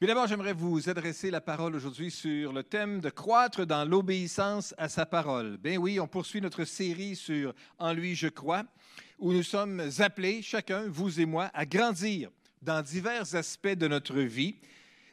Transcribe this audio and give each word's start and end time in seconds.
Mais 0.00 0.08
d'abord, 0.08 0.26
j'aimerais 0.26 0.52
vous 0.52 0.88
adresser 0.88 1.30
la 1.30 1.40
parole 1.40 1.76
aujourd'hui 1.76 2.10
sur 2.10 2.52
le 2.52 2.64
thème 2.64 3.00
de 3.00 3.10
croître 3.10 3.64
dans 3.64 3.84
l'obéissance 3.84 4.74
à 4.76 4.88
sa 4.88 5.06
parole. 5.06 5.56
Ben 5.58 5.78
oui, 5.78 6.00
on 6.00 6.08
poursuit 6.08 6.40
notre 6.40 6.64
série 6.64 7.14
sur 7.14 7.54
En 7.78 7.92
lui 7.92 8.16
je 8.16 8.26
crois, 8.26 8.64
où 9.20 9.32
nous 9.32 9.44
sommes 9.44 9.80
appelés, 10.00 10.42
chacun, 10.42 10.88
vous 10.88 11.20
et 11.20 11.26
moi, 11.26 11.48
à 11.54 11.64
grandir 11.64 12.30
dans 12.60 12.82
divers 12.82 13.36
aspects 13.36 13.68
de 13.68 13.86
notre 13.86 14.18
vie. 14.18 14.56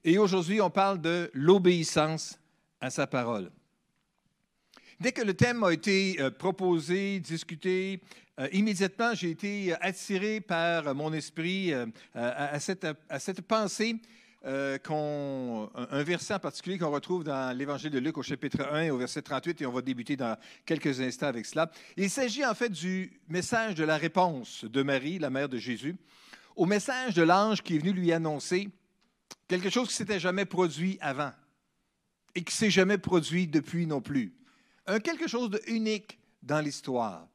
Et 0.04 0.18
aujourd'hui, 0.18 0.62
on 0.62 0.72
parle 0.72 1.00
de 1.00 1.30
l'obéissance 1.36 2.40
à 2.80 2.90
sa 2.90 3.06
parole. 3.06 3.52
Dès 5.00 5.12
que 5.12 5.22
le 5.22 5.36
thème 5.36 5.64
a 5.64 5.72
été 5.72 6.18
euh, 6.20 6.32
proposé, 6.32 7.20
discuté, 7.20 8.02
euh, 8.40 8.48
immédiatement, 8.52 9.14
j'ai 9.14 9.30
été 9.30 9.76
attiré 9.82 10.42
par 10.42 10.96
mon 10.96 11.14
esprit 11.14 11.74
euh, 11.74 11.86
à, 12.14 12.60
cette, 12.60 12.88
à, 13.10 13.20
cette, 13.20 13.42
pensée 13.42 13.96
euh, 14.44 14.78
un 15.76 16.04
verset 16.04 16.34
en 16.34 16.40
particulier 16.40 16.80
qu'on 16.80 16.90
retrouve 16.90 17.24
dans 17.24 17.56
l'Évangile 17.56 17.92
de 17.92 18.00
Luc 18.00 18.18
au 18.18 18.24
chapitre 18.24 18.66
1 18.72 18.90
au 18.90 18.98
verset 18.98 19.22
38, 19.22 19.62
et 19.62 19.66
on 19.68 19.72
va 19.72 19.82
débuter 19.82 20.16
dans 20.16 20.36
quelques 20.66 21.00
instants 21.00 21.28
avec 21.28 21.46
cela. 21.46 21.70
Il 21.96 22.10
s'agit 22.10 22.44
en 22.44 22.56
fait 22.56 22.70
du 22.70 23.20
message 23.30 23.76
de 23.76 23.84
la 23.84 23.98
réponse 23.98 24.66
de 24.66 24.82
Marie, 24.82 25.20
la 25.20 25.30
mère 25.30 25.48
de 25.48 25.58
Jésus, 25.58 25.96
au 26.56 26.66
message 26.66 27.14
de 27.14 27.22
l'ange 27.22 27.62
qui 27.62 27.76
est 27.76 27.80
venu 27.80 27.94
lui 27.94 28.12
annoncer 28.12 28.70
quelque 29.48 29.70
chose 29.70 29.90
qui 29.90 29.94
s'était 29.94 30.20
jamais 30.20 30.46
produit 30.46 30.98
avant 31.02 31.32
et 32.34 32.44
qui 32.44 32.56
s'est 32.56 32.72
jamais 32.72 32.98
produit 32.98 33.46
depuis 33.46 33.86
non 33.86 34.02
plus. 34.02 34.34
Un 34.88 35.00
quelque 35.00 35.28
chose 35.28 35.52
de 35.52 35.62
unique 35.68 36.18
dans 36.42 36.62
l'histoire. 36.62 37.28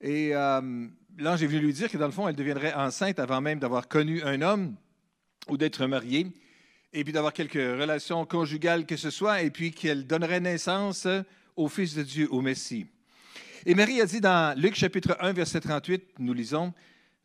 Et 0.00 0.34
euh, 0.34 0.88
l'ange 1.18 1.42
est 1.42 1.46
venu 1.46 1.60
lui 1.60 1.72
dire 1.74 1.90
que 1.90 1.98
dans 1.98 2.06
le 2.06 2.12
fond, 2.12 2.28
elle 2.28 2.36
deviendrait 2.36 2.72
enceinte 2.72 3.18
avant 3.18 3.42
même 3.42 3.58
d'avoir 3.58 3.88
connu 3.88 4.22
un 4.22 4.40
homme 4.40 4.76
ou 5.48 5.56
d'être 5.56 5.86
mariée, 5.86 6.26
et 6.92 7.04
puis 7.04 7.12
d'avoir 7.12 7.32
quelques 7.32 7.54
relations 7.54 8.24
conjugales 8.24 8.86
que 8.86 8.96
ce 8.96 9.10
soit, 9.10 9.42
et 9.42 9.50
puis 9.50 9.72
qu'elle 9.72 10.06
donnerait 10.06 10.40
naissance 10.40 11.06
au 11.56 11.68
Fils 11.68 11.94
de 11.94 12.02
Dieu, 12.02 12.28
au 12.30 12.40
Messie. 12.40 12.86
Et 13.66 13.74
Marie 13.74 14.00
a 14.00 14.06
dit 14.06 14.20
dans 14.20 14.58
Luc 14.58 14.74
chapitre 14.74 15.16
1, 15.20 15.32
verset 15.32 15.60
38, 15.60 16.18
nous 16.18 16.34
lisons 16.34 16.72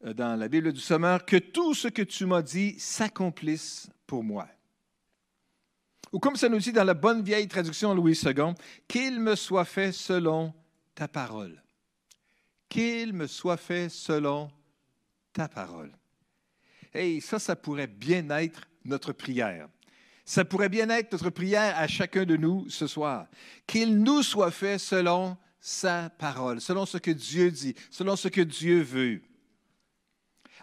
euh, 0.05 0.13
dans 0.13 0.39
la 0.39 0.47
Bible 0.47 0.71
du 0.71 0.79
Sommeur, 0.79 1.25
que 1.25 1.35
tout 1.35 1.73
ce 1.73 1.87
que 1.89 2.01
tu 2.01 2.25
m'as 2.25 2.41
dit 2.41 2.79
s'accomplisse 2.79 3.89
pour 4.07 4.23
moi. 4.23 4.47
Ou 6.11 6.19
comme 6.19 6.35
ça 6.35 6.49
nous 6.49 6.59
dit 6.59 6.71
dans 6.71 6.83
la 6.83 6.93
bonne 6.93 7.21
vieille 7.21 7.47
traduction 7.47 7.93
Louis 7.93 8.19
II, 8.23 8.53
qu'il 8.87 9.19
me 9.19 9.35
soit 9.35 9.65
fait 9.65 9.91
selon 9.91 10.53
ta 10.95 11.07
parole. 11.07 11.61
Qu'il 12.67 13.13
me 13.13 13.27
soit 13.27 13.57
fait 13.57 13.89
selon 13.89 14.49
ta 15.33 15.47
parole. 15.47 15.91
Hey, 16.93 17.21
ça, 17.21 17.39
ça 17.39 17.55
pourrait 17.55 17.87
bien 17.87 18.29
être 18.29 18.67
notre 18.85 19.13
prière. 19.13 19.67
Ça 20.25 20.45
pourrait 20.45 20.69
bien 20.69 20.89
être 20.89 21.11
notre 21.11 21.29
prière 21.29 21.77
à 21.77 21.87
chacun 21.87 22.25
de 22.25 22.35
nous 22.35 22.69
ce 22.69 22.87
soir. 22.87 23.27
Qu'il 23.67 23.97
nous 23.97 24.23
soit 24.23 24.51
fait 24.51 24.77
selon 24.77 25.37
sa 25.59 26.09
parole, 26.09 26.61
selon 26.61 26.85
ce 26.85 26.97
que 26.97 27.11
Dieu 27.11 27.51
dit, 27.51 27.75
selon 27.89 28.15
ce 28.15 28.27
que 28.27 28.41
Dieu 28.41 28.81
veut. 28.81 29.21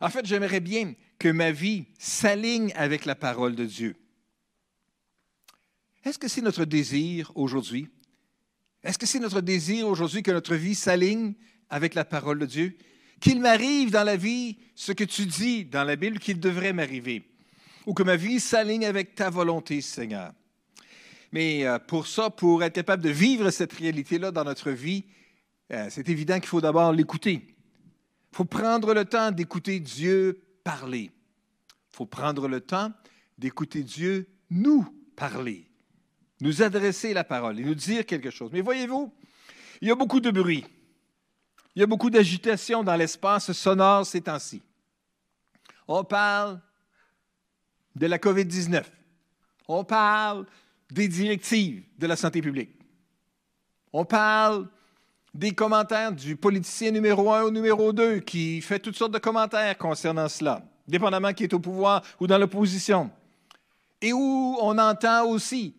En 0.01 0.09
fait, 0.09 0.27
j'aimerais 0.27 0.61
bien 0.61 0.95
que 1.19 1.29
ma 1.29 1.51
vie 1.51 1.87
s'aligne 1.99 2.73
avec 2.75 3.05
la 3.05 3.15
parole 3.15 3.55
de 3.55 3.65
Dieu. 3.65 3.97
Est-ce 6.05 6.19
que 6.19 6.29
c'est 6.29 6.43
notre 6.43 6.65
désir 6.65 7.33
aujourd'hui? 7.35 7.89
Est-ce 8.83 8.99
que 8.99 9.07
c'est 9.07 9.19
notre 9.19 9.41
désir 9.41 9.89
aujourd'hui 9.89 10.23
que 10.23 10.31
notre 10.31 10.55
vie 10.55 10.75
s'aligne 10.75 11.35
avec 11.69 11.95
la 11.95 12.05
parole 12.05 12.39
de 12.39 12.47
Dieu? 12.47 12.77
Qu'il 13.27 13.41
m'arrive 13.41 13.91
dans 13.91 14.05
la 14.05 14.17
vie 14.17 14.57
ce 14.77 14.93
que 14.93 15.03
tu 15.03 15.27
dis 15.27 15.65
dans 15.65 15.83
la 15.83 15.97
Bible 15.97 16.21
qu'il 16.21 16.39
devrait 16.39 16.73
m'arriver, 16.73 17.25
ou 17.85 17.93
que 17.93 18.05
ma 18.05 18.15
vie 18.15 18.39
s'aligne 18.39 18.87
avec 18.87 19.17
ta 19.17 19.31
volonté, 19.31 19.81
Seigneur. 19.81 20.33
Mais 21.33 21.67
euh, 21.67 21.81
pour 21.81 22.07
ça, 22.07 22.31
pour 22.31 22.63
être 22.63 22.75
capable 22.75 23.03
de 23.03 23.11
vivre 23.11 23.51
cette 23.51 23.73
réalité-là 23.73 24.31
dans 24.31 24.45
notre 24.45 24.71
vie, 24.71 25.07
euh, 25.73 25.89
c'est 25.91 26.09
évident 26.09 26.39
qu'il 26.39 26.47
faut 26.47 26.61
d'abord 26.61 26.93
l'écouter. 26.93 27.43
Il 28.33 28.37
faut 28.37 28.45
prendre 28.45 28.95
le 28.95 29.05
temps 29.05 29.33
d'écouter 29.33 29.81
Dieu 29.81 30.41
parler. 30.63 31.11
Il 31.11 31.97
faut 31.97 32.07
prendre 32.07 32.47
le 32.47 32.61
temps 32.61 32.93
d'écouter 33.37 33.83
Dieu 33.83 34.29
nous 34.51 34.87
parler, 35.17 35.69
nous 36.41 36.63
adresser 36.63 37.13
la 37.13 37.25
parole 37.25 37.59
et 37.59 37.65
nous 37.65 37.75
dire 37.75 38.07
quelque 38.07 38.31
chose. 38.31 38.51
Mais 38.53 38.61
voyez-vous, 38.61 39.13
il 39.81 39.89
y 39.89 39.91
a 39.91 39.97
beaucoup 39.97 40.21
de 40.21 40.31
bruit. 40.31 40.65
Il 41.77 41.81
y 41.81 41.83
a 41.83 41.87
beaucoup 41.87 42.09
d'agitation 42.09 42.83
dans 42.83 42.97
l'espace 42.97 43.53
sonore 43.53 44.07
ces 44.07 44.23
temps-ci. 44.23 44.63
On 45.87 46.03
parle 46.05 46.59
de 47.95 48.07
la 48.07 48.17
COVID-19. 48.17 48.83
On 49.69 49.85
parle 49.85 50.47
des 50.91 51.07
directives 51.07 51.85
de 51.99 52.07
la 52.07 52.17
santé 52.17 52.41
publique. 52.41 52.71
On 53.93 54.07
parle 54.07 54.69
des 55.35 55.53
commentaires 55.53 56.13
du 56.13 56.35
politicien 56.35 56.93
numéro 56.93 57.31
un 57.31 57.43
ou 57.43 57.51
numéro 57.51 57.93
deux 57.93 58.21
qui 58.21 58.63
fait 58.63 58.79
toutes 58.79 58.97
sortes 58.97 59.13
de 59.13 59.19
commentaires 59.19 59.77
concernant 59.77 60.31
cela, 60.31 60.63
dépendamment 60.89 61.35
qui 61.35 61.45
est 61.45 61.53
au 61.53 61.61
pouvoir 61.61 62.03
ou 62.19 62.27
dans 62.27 62.39
l'opposition. 62.39 63.11
Et 64.01 64.15
où 64.15 64.57
on 64.63 64.79
entend 64.79 65.27
aussi 65.27 65.75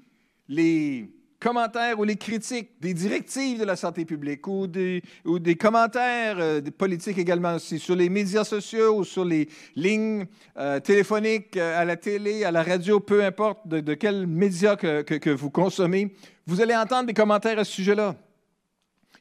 les 0.47 1.09
commentaires 1.39 1.99
ou 1.99 2.03
les 2.03 2.15
critiques 2.15 2.71
des 2.81 2.93
directives 2.93 3.59
de 3.59 3.65
la 3.65 3.75
santé 3.75 4.05
publique 4.05 4.47
ou 4.47 4.67
des, 4.67 5.03
des 5.25 5.55
commentaires 5.55 6.37
euh, 6.39 6.61
politiques 6.77 7.17
également 7.17 7.55
aussi 7.55 7.79
sur 7.79 7.95
les 7.95 8.09
médias 8.09 8.43
sociaux 8.43 8.97
ou 8.97 9.03
sur 9.03 9.23
les 9.23 9.47
lignes 9.75 10.25
euh, 10.57 10.79
téléphoniques, 10.79 11.55
euh, 11.57 11.79
à 11.79 11.85
la 11.85 11.95
télé, 11.95 12.43
à 12.43 12.51
la 12.51 12.63
radio, 12.63 12.99
peu 12.99 13.23
importe 13.23 13.67
de, 13.67 13.93
quel 13.93 14.25
média 14.25 14.75
que, 14.75 15.01
que, 15.01 15.29
vous 15.29 15.51
consommez, 15.51 16.15
vous 16.45 16.61
allez 16.61 16.75
entendre 16.75 17.07
des 17.07 17.13
commentaires 17.13 17.59
à 17.59 17.63
ce 17.63 17.73
sujet-là. 17.73 18.15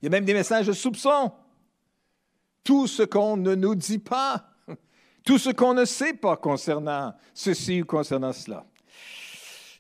Il 0.01 0.07
y 0.07 0.09
a 0.09 0.11
même 0.11 0.25
des 0.25 0.35
messages 0.35 0.67
de 0.67 0.73
soupçon. 0.73 1.33
Tout 2.65 2.87
ce 2.87 3.03
qu'on 3.03 3.37
ne 3.37 3.55
nous 3.55 3.75
dit 3.75 3.99
pas, 3.99 4.45
tout 5.25 5.39
ce 5.39 5.51
qu'on 5.51 5.75
ne 5.75 5.85
sait 5.85 6.15
pas 6.15 6.37
concernant 6.37 7.15
ceci 7.35 7.83
ou 7.83 7.85
concernant 7.85 8.33
cela. 8.33 8.65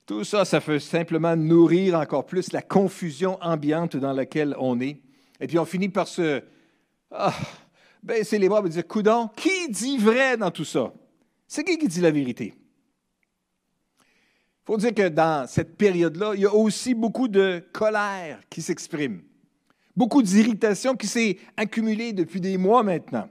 Tout 0.06 0.22
ça, 0.22 0.44
ça 0.44 0.60
fait 0.60 0.78
simplement 0.78 1.34
nourrir 1.34 1.98
encore 1.98 2.26
plus 2.26 2.52
la 2.52 2.62
confusion 2.62 3.38
ambiante 3.42 3.96
dans 3.96 4.12
laquelle 4.12 4.54
on 4.60 4.80
est. 4.80 5.02
Et 5.40 5.48
puis 5.48 5.58
on 5.58 5.64
finit 5.64 5.88
par 5.88 6.06
se 6.06 6.42
ah, 7.10 7.34
baisser 8.04 8.38
les 8.38 8.48
bras 8.48 8.62
et 8.64 8.68
dire 8.68 8.86
Coudon, 8.86 9.28
qui 9.36 9.68
dit 9.68 9.98
vrai 9.98 10.36
dans 10.36 10.52
tout 10.52 10.64
ça? 10.64 10.92
C'est 11.48 11.64
qui 11.64 11.76
qui 11.76 11.88
dit 11.88 12.00
la 12.00 12.12
vérité? 12.12 12.54
Il 13.98 14.66
faut 14.66 14.76
dire 14.76 14.94
que 14.94 15.08
dans 15.08 15.48
cette 15.48 15.76
période-là, 15.76 16.32
il 16.34 16.42
y 16.42 16.46
a 16.46 16.54
aussi 16.54 16.94
beaucoup 16.94 17.26
de 17.26 17.64
colère 17.72 18.40
qui 18.48 18.62
s'exprime, 18.62 19.22
beaucoup 19.96 20.22
d'irritation 20.22 20.94
qui 20.94 21.08
s'est 21.08 21.38
accumulée 21.56 22.12
depuis 22.12 22.40
des 22.40 22.56
mois 22.56 22.84
maintenant. 22.84 23.28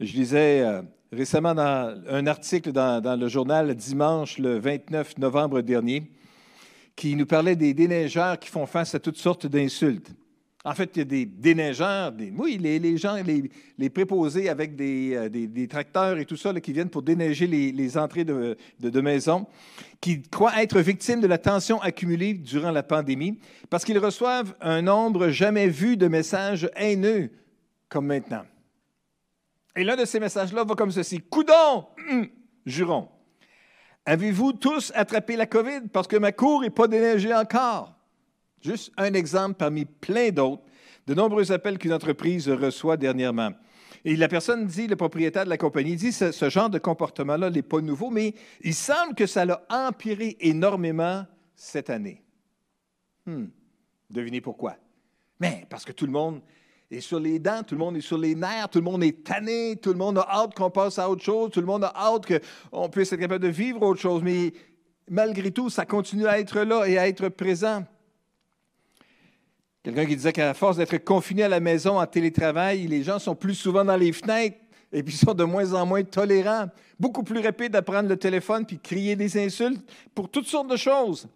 Je 0.00 0.12
disais 0.12 0.60
euh, 0.60 0.82
récemment 1.16 1.54
dans 1.54 1.98
un 2.08 2.26
article 2.26 2.72
dans, 2.72 3.18
le 3.18 3.28
journal 3.28 3.74
dimanche 3.74 4.38
le 4.38 4.58
29 4.58 5.18
novembre 5.18 5.62
dernier 5.62 6.10
qui 6.94 7.16
nous 7.16 7.26
parlait 7.26 7.56
des 7.56 7.74
déneigeurs 7.74 8.38
qui 8.38 8.48
font 8.48 8.66
face 8.66 8.94
à 8.94 9.00
toutes 9.00 9.16
sortes 9.16 9.46
d'insultes. 9.46 10.10
En 10.64 10.74
fait, 10.74 10.90
il 10.94 10.98
y 10.98 11.02
a 11.02 11.04
des 11.04 11.26
déneigeurs, 11.26 12.10
des, 12.10 12.32
oui, 12.36 12.58
les, 12.58 12.96
gens, 12.96 13.16
les, 13.78 13.90
préposés 13.90 14.48
avec 14.48 14.74
des, 14.74 15.12
euh, 15.14 15.66
tracteurs 15.68 16.18
et 16.18 16.24
tout 16.24 16.36
ça 16.36 16.52
qui 16.60 16.72
viennent 16.72 16.90
pour 16.90 17.02
déneiger 17.02 17.46
les, 17.46 17.98
entrées 17.98 18.24
de, 18.24 18.56
de, 18.80 19.00
maisons, 19.00 19.46
qui 20.00 20.22
croient 20.22 20.60
être 20.60 20.80
victimes 20.80 21.20
de 21.20 21.28
la 21.28 21.38
tension 21.38 21.80
accumulée 21.82 22.34
durant 22.34 22.72
la 22.72 22.82
pandémie 22.82 23.38
parce 23.70 23.84
qu'ils 23.84 23.98
reçoivent 23.98 24.54
un 24.60 24.82
nombre 24.82 25.28
jamais 25.28 25.68
vu 25.68 25.96
de 25.96 26.08
messages 26.08 26.68
haineux 26.74 27.30
comme 27.88 28.06
maintenant. 28.06 28.42
Et 29.76 29.84
l'un 29.84 29.96
de 29.96 30.04
ces 30.04 30.18
messages-là 30.18 30.64
va 30.64 30.74
comme 30.74 30.90
ceci. 30.90 31.20
Coudon, 31.20 31.86
hum, 32.08 32.28
jurons. 32.64 33.08
Avez-vous 34.06 34.54
tous 34.54 34.90
attrapé 34.94 35.36
la 35.36 35.46
COVID? 35.46 35.88
Parce 35.92 36.08
que 36.08 36.16
ma 36.16 36.32
cour 36.32 36.62
n'est 36.62 36.70
pas 36.70 36.88
déneigée 36.88 37.34
encore? 37.34 37.94
Juste 38.62 38.92
un 38.96 39.12
exemple 39.12 39.56
parmi 39.58 39.84
plein 39.84 40.30
d'autres 40.30 40.62
de 41.06 41.14
nombreux 41.14 41.52
appels 41.52 41.78
qu'une 41.78 41.92
entreprise 41.92 42.48
reçoit 42.48 42.96
dernièrement. 42.96 43.50
Et 44.04 44.16
la 44.16 44.28
personne 44.28 44.66
dit, 44.66 44.86
le 44.86 44.96
propriétaire 44.96 45.44
de 45.44 45.50
la 45.50 45.58
compagnie 45.58 45.96
dit, 45.96 46.12
ce, 46.12 46.48
genre 46.48 46.70
de 46.70 46.78
comportement-là 46.78 47.50
n'est 47.50 47.62
pas 47.62 47.80
nouveau, 47.80 48.10
mais 48.10 48.34
il 48.62 48.74
semble 48.74 49.14
que 49.14 49.26
ça 49.26 49.44
l'a 49.44 49.64
empiré 49.68 50.36
énormément 50.40 51.24
cette 51.54 51.90
année. 51.90 52.22
Hmm. 53.26 53.46
Devinez 54.08 54.40
pourquoi? 54.40 54.76
Mais 55.40 55.66
parce 55.68 55.84
que 55.84 55.92
tout 55.92 56.06
le 56.06 56.12
monde 56.12 56.40
est 56.90 57.00
sur 57.00 57.18
les 57.18 57.38
dents, 57.38 57.62
tout 57.62 57.74
le 57.74 57.80
monde 57.80 57.96
est 57.96 58.00
sur 58.00 58.18
les 58.18 58.34
nerfs, 58.34 58.68
tout 58.70 58.78
le 58.78 58.84
monde 58.84 59.02
est 59.02 59.24
tanné, 59.24 59.76
tout 59.76 59.90
le 59.92 59.98
monde 59.98 60.18
a 60.18 60.26
hâte 60.28 60.54
qu'on 60.54 60.70
passe 60.70 60.98
à 60.98 61.10
autre 61.10 61.22
chose, 61.22 61.50
tout 61.50 61.60
le 61.60 61.66
monde 61.66 61.84
a 61.84 61.92
hâte 61.96 62.26
qu'on 62.26 62.88
puisse 62.88 63.12
être 63.12 63.20
capable 63.20 63.44
de 63.44 63.50
vivre 63.50 63.82
autre 63.82 64.00
chose. 64.00 64.22
Mais 64.22 64.52
malgré 65.08 65.50
tout, 65.50 65.68
ça 65.68 65.84
continue 65.84 66.26
à 66.26 66.38
être 66.38 66.60
là 66.60 66.84
et 66.86 66.98
à 66.98 67.08
être 67.08 67.28
présent. 67.28 67.84
Quelqu'un 69.82 70.06
qui 70.06 70.16
disait 70.16 70.32
qu'à 70.32 70.54
force 70.54 70.76
d'être 70.76 70.98
confiné 70.98 71.44
à 71.44 71.48
la 71.48 71.60
maison 71.60 72.00
en 72.00 72.06
télétravail, 72.06 72.86
les 72.88 73.02
gens 73.04 73.18
sont 73.18 73.36
plus 73.36 73.54
souvent 73.54 73.84
dans 73.84 73.96
les 73.96 74.12
fenêtres 74.12 74.58
Et 74.92 75.02
puis, 75.02 75.14
sont 75.16 75.34
de 75.34 75.44
moins 75.44 75.74
en 75.74 75.86
moins 75.86 76.02
tolérants, 76.02 76.66
beaucoup 76.98 77.22
plus 77.22 77.40
rapides 77.40 77.74
à 77.76 77.82
prendre 77.82 78.08
le 78.08 78.16
téléphone 78.16 78.64
puis 78.64 78.78
crier 78.78 79.16
des 79.16 79.38
insultes 79.38 79.80
pour 80.14 80.28
toutes 80.28 80.46
sortes 80.46 80.68
de 80.68 80.76
choses. 80.76 81.28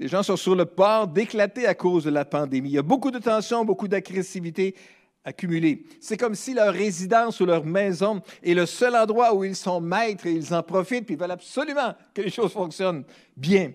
Les 0.00 0.08
gens 0.08 0.22
sont 0.22 0.38
sur 0.38 0.56
le 0.56 0.64
port 0.64 1.06
d'éclater 1.06 1.66
à 1.66 1.74
cause 1.74 2.04
de 2.04 2.10
la 2.10 2.24
pandémie. 2.24 2.70
Il 2.70 2.72
y 2.72 2.78
a 2.78 2.82
beaucoup 2.82 3.10
de 3.10 3.18
tensions, 3.18 3.66
beaucoup 3.66 3.86
d'agressivité 3.86 4.74
accumulée. 5.22 5.84
C'est 6.00 6.16
comme 6.16 6.34
si 6.34 6.54
leur 6.54 6.72
résidence 6.72 7.38
ou 7.40 7.44
leur 7.44 7.66
maison 7.66 8.22
est 8.42 8.54
le 8.54 8.64
seul 8.64 8.96
endroit 8.96 9.34
où 9.34 9.44
ils 9.44 9.54
sont 9.54 9.78
maîtres 9.78 10.24
et 10.24 10.32
ils 10.32 10.54
en 10.54 10.62
profitent, 10.62 11.04
puis 11.04 11.16
ils 11.16 11.20
veulent 11.20 11.30
absolument 11.30 11.94
que 12.14 12.22
les 12.22 12.30
choses 12.30 12.50
fonctionnent 12.50 13.04
bien. 13.36 13.72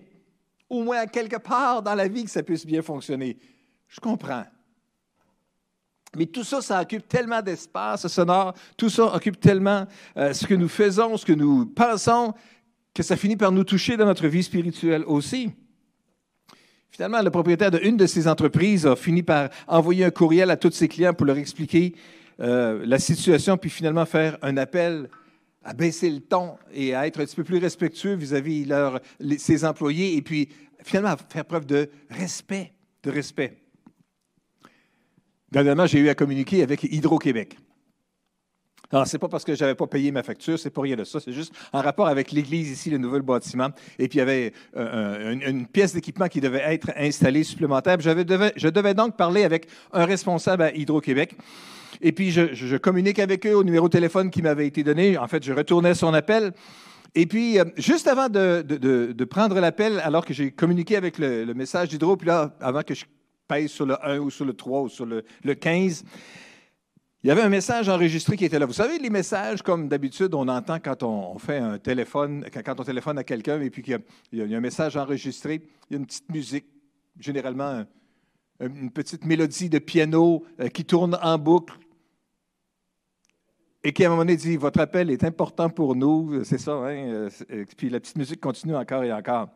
Au 0.68 0.82
moins 0.82 1.06
quelque 1.06 1.36
part 1.36 1.80
dans 1.80 1.94
la 1.94 2.08
vie 2.08 2.24
que 2.24 2.30
ça 2.30 2.42
puisse 2.42 2.66
bien 2.66 2.82
fonctionner. 2.82 3.38
Je 3.86 4.00
comprends. 4.00 4.46
Mais 6.16 6.26
tout 6.26 6.42
ça, 6.42 6.60
ça 6.60 6.80
occupe 6.80 7.06
tellement 7.06 7.40
d'espace 7.40 8.04
sonore, 8.08 8.52
tout 8.76 8.90
ça 8.90 9.14
occupe 9.14 9.38
tellement 9.38 9.86
euh, 10.16 10.32
ce 10.32 10.44
que 10.44 10.54
nous 10.54 10.68
faisons, 10.68 11.16
ce 11.16 11.24
que 11.24 11.34
nous 11.34 11.66
pensons, 11.66 12.34
que 12.92 13.04
ça 13.04 13.16
finit 13.16 13.36
par 13.36 13.52
nous 13.52 13.62
toucher 13.62 13.96
dans 13.96 14.06
notre 14.06 14.26
vie 14.26 14.42
spirituelle 14.42 15.04
aussi. 15.06 15.52
Finalement, 16.90 17.20
le 17.20 17.30
propriétaire 17.30 17.70
d'une 17.70 17.96
de 17.96 18.06
ces 18.06 18.26
entreprises 18.26 18.86
a 18.86 18.96
fini 18.96 19.22
par 19.22 19.50
envoyer 19.66 20.04
un 20.04 20.10
courriel 20.10 20.50
à 20.50 20.56
tous 20.56 20.70
ses 20.70 20.88
clients 20.88 21.12
pour 21.12 21.26
leur 21.26 21.36
expliquer 21.36 21.94
euh, 22.40 22.82
la 22.86 22.98
situation, 22.98 23.56
puis 23.56 23.70
finalement 23.70 24.06
faire 24.06 24.38
un 24.42 24.56
appel 24.56 25.08
à 25.64 25.74
baisser 25.74 26.10
le 26.10 26.20
ton 26.20 26.56
et 26.72 26.94
à 26.94 27.06
être 27.06 27.20
un 27.20 27.24
petit 27.24 27.36
peu 27.36 27.44
plus 27.44 27.58
respectueux 27.58 28.14
vis-à-vis 28.14 28.66
de 28.66 29.36
ses 29.38 29.64
employés, 29.64 30.16
et 30.16 30.22
puis 30.22 30.48
finalement 30.82 31.16
faire 31.28 31.44
preuve 31.44 31.66
de 31.66 31.90
respect, 32.08 32.72
de 33.02 33.10
respect. 33.10 33.56
Dernièrement, 35.50 35.86
j'ai 35.86 35.98
eu 35.98 36.08
à 36.08 36.14
communiquer 36.14 36.62
avec 36.62 36.82
Hydro-Québec. 36.84 37.56
Alors, 38.92 39.06
ce 39.06 39.16
n'est 39.16 39.18
pas 39.18 39.28
parce 39.28 39.44
que 39.44 39.54
je 39.54 39.60
n'avais 39.60 39.74
pas 39.74 39.86
payé 39.86 40.12
ma 40.12 40.22
facture, 40.22 40.58
c'est 40.58 40.70
pas 40.70 40.82
rien 40.82 40.96
de 40.96 41.04
ça. 41.04 41.18
C'est 41.18 41.32
juste 41.32 41.52
en 41.72 41.80
rapport 41.80 42.06
avec 42.06 42.30
l'église 42.30 42.70
ici, 42.70 42.90
le 42.90 42.98
nouvel 42.98 43.22
bâtiment. 43.22 43.68
Et 43.98 44.08
puis, 44.08 44.18
il 44.18 44.20
y 44.20 44.22
avait 44.22 44.52
euh, 44.76 45.32
une, 45.32 45.66
pièce 45.66 45.92
d'équipement 45.92 46.28
qui 46.28 46.40
devait 46.40 46.62
être 46.74 46.90
installée 46.96 47.42
supplémentaire. 47.42 48.00
Je 48.00 48.10
devais, 48.10 48.52
je 48.56 48.68
donc 48.68 49.16
parler 49.16 49.44
avec 49.44 49.68
un 49.92 50.04
responsable 50.04 50.62
à 50.62 50.74
Hydro-Québec. 50.74 51.36
Et 52.00 52.12
puis, 52.12 52.30
je, 52.30 52.76
communique 52.76 53.18
avec 53.18 53.46
eux 53.46 53.54
au 53.54 53.64
numéro 53.64 53.88
de 53.88 53.92
téléphone 53.92 54.30
qui 54.30 54.42
m'avait 54.42 54.66
été 54.66 54.84
donné. 54.84 55.18
En 55.18 55.26
fait, 55.26 55.42
je 55.42 55.52
retournais 55.52 55.94
son 55.94 56.14
appel. 56.14 56.52
Et 57.14 57.26
puis, 57.26 57.58
euh, 57.58 57.64
juste 57.76 58.06
avant 58.06 58.28
de, 58.28 59.24
prendre 59.24 59.58
l'appel, 59.58 60.00
alors 60.04 60.24
que 60.24 60.34
j'ai 60.34 60.52
communiqué 60.52 60.96
avec 60.96 61.18
le, 61.18 61.52
message 61.54 61.88
d'Hydro, 61.88 62.16
puis 62.16 62.28
là, 62.28 62.54
avant 62.60 62.82
que 62.82 62.94
je 62.94 63.04
pèse 63.48 63.70
sur 63.70 63.86
le 63.86 63.96
1 64.06 64.18
ou 64.18 64.30
sur 64.30 64.44
le 64.44 64.52
3 64.52 64.82
ou 64.82 64.88
sur 64.88 65.06
le, 65.06 65.24
le 65.42 65.54
15, 65.54 66.04
il 67.22 67.28
y 67.28 67.30
avait 67.30 67.42
un 67.42 67.48
message 67.48 67.88
enregistré 67.88 68.36
qui 68.36 68.44
était 68.44 68.58
là. 68.58 68.66
Vous 68.66 68.72
savez, 68.72 68.98
les 68.98 69.10
messages, 69.10 69.62
comme 69.62 69.88
d'habitude, 69.88 70.34
on 70.34 70.48
entend 70.48 70.78
quand 70.78 71.02
on, 71.02 71.38
fait 71.38 71.58
un 71.58 71.78
téléphone, 71.78 72.44
quand 72.52 72.80
on 72.80 72.84
téléphone 72.84 73.18
à 73.18 73.24
quelqu'un 73.24 73.60
et 73.60 73.70
puis 73.70 73.82
qu'il 73.82 73.98
y, 74.32 74.40
a 74.40 74.56
un 74.56 74.60
message 74.60 74.96
enregistré, 74.96 75.62
il 75.90 75.94
y 75.94 75.96
a 75.96 75.98
une 75.98 76.06
petite 76.06 76.30
musique, 76.30 76.66
généralement 77.18 77.84
une 78.60 78.90
petite 78.90 79.24
mélodie 79.24 79.68
de 79.68 79.78
piano 79.78 80.44
euh, 80.60 80.68
qui 80.68 80.84
tourne 80.84 81.18
en 81.20 81.36
boucle 81.36 81.78
et 83.84 83.92
qui, 83.92 84.04
à 84.04 84.06
un 84.06 84.10
moment 84.10 84.22
donné, 84.22 84.36
dit 84.36 84.56
Votre 84.56 84.80
appel 84.80 85.10
est 85.10 85.24
important 85.24 85.68
pour 85.68 85.94
nous. 85.94 86.42
C'est 86.44 86.58
ça, 86.58 86.72
hein? 86.72 87.28
Euh, 87.50 87.64
puis 87.76 87.88
la 87.88 88.00
petite 88.00 88.16
musique 88.16 88.40
continue 88.40 88.74
encore 88.74 89.04
et 89.04 89.12
encore. 89.12 89.48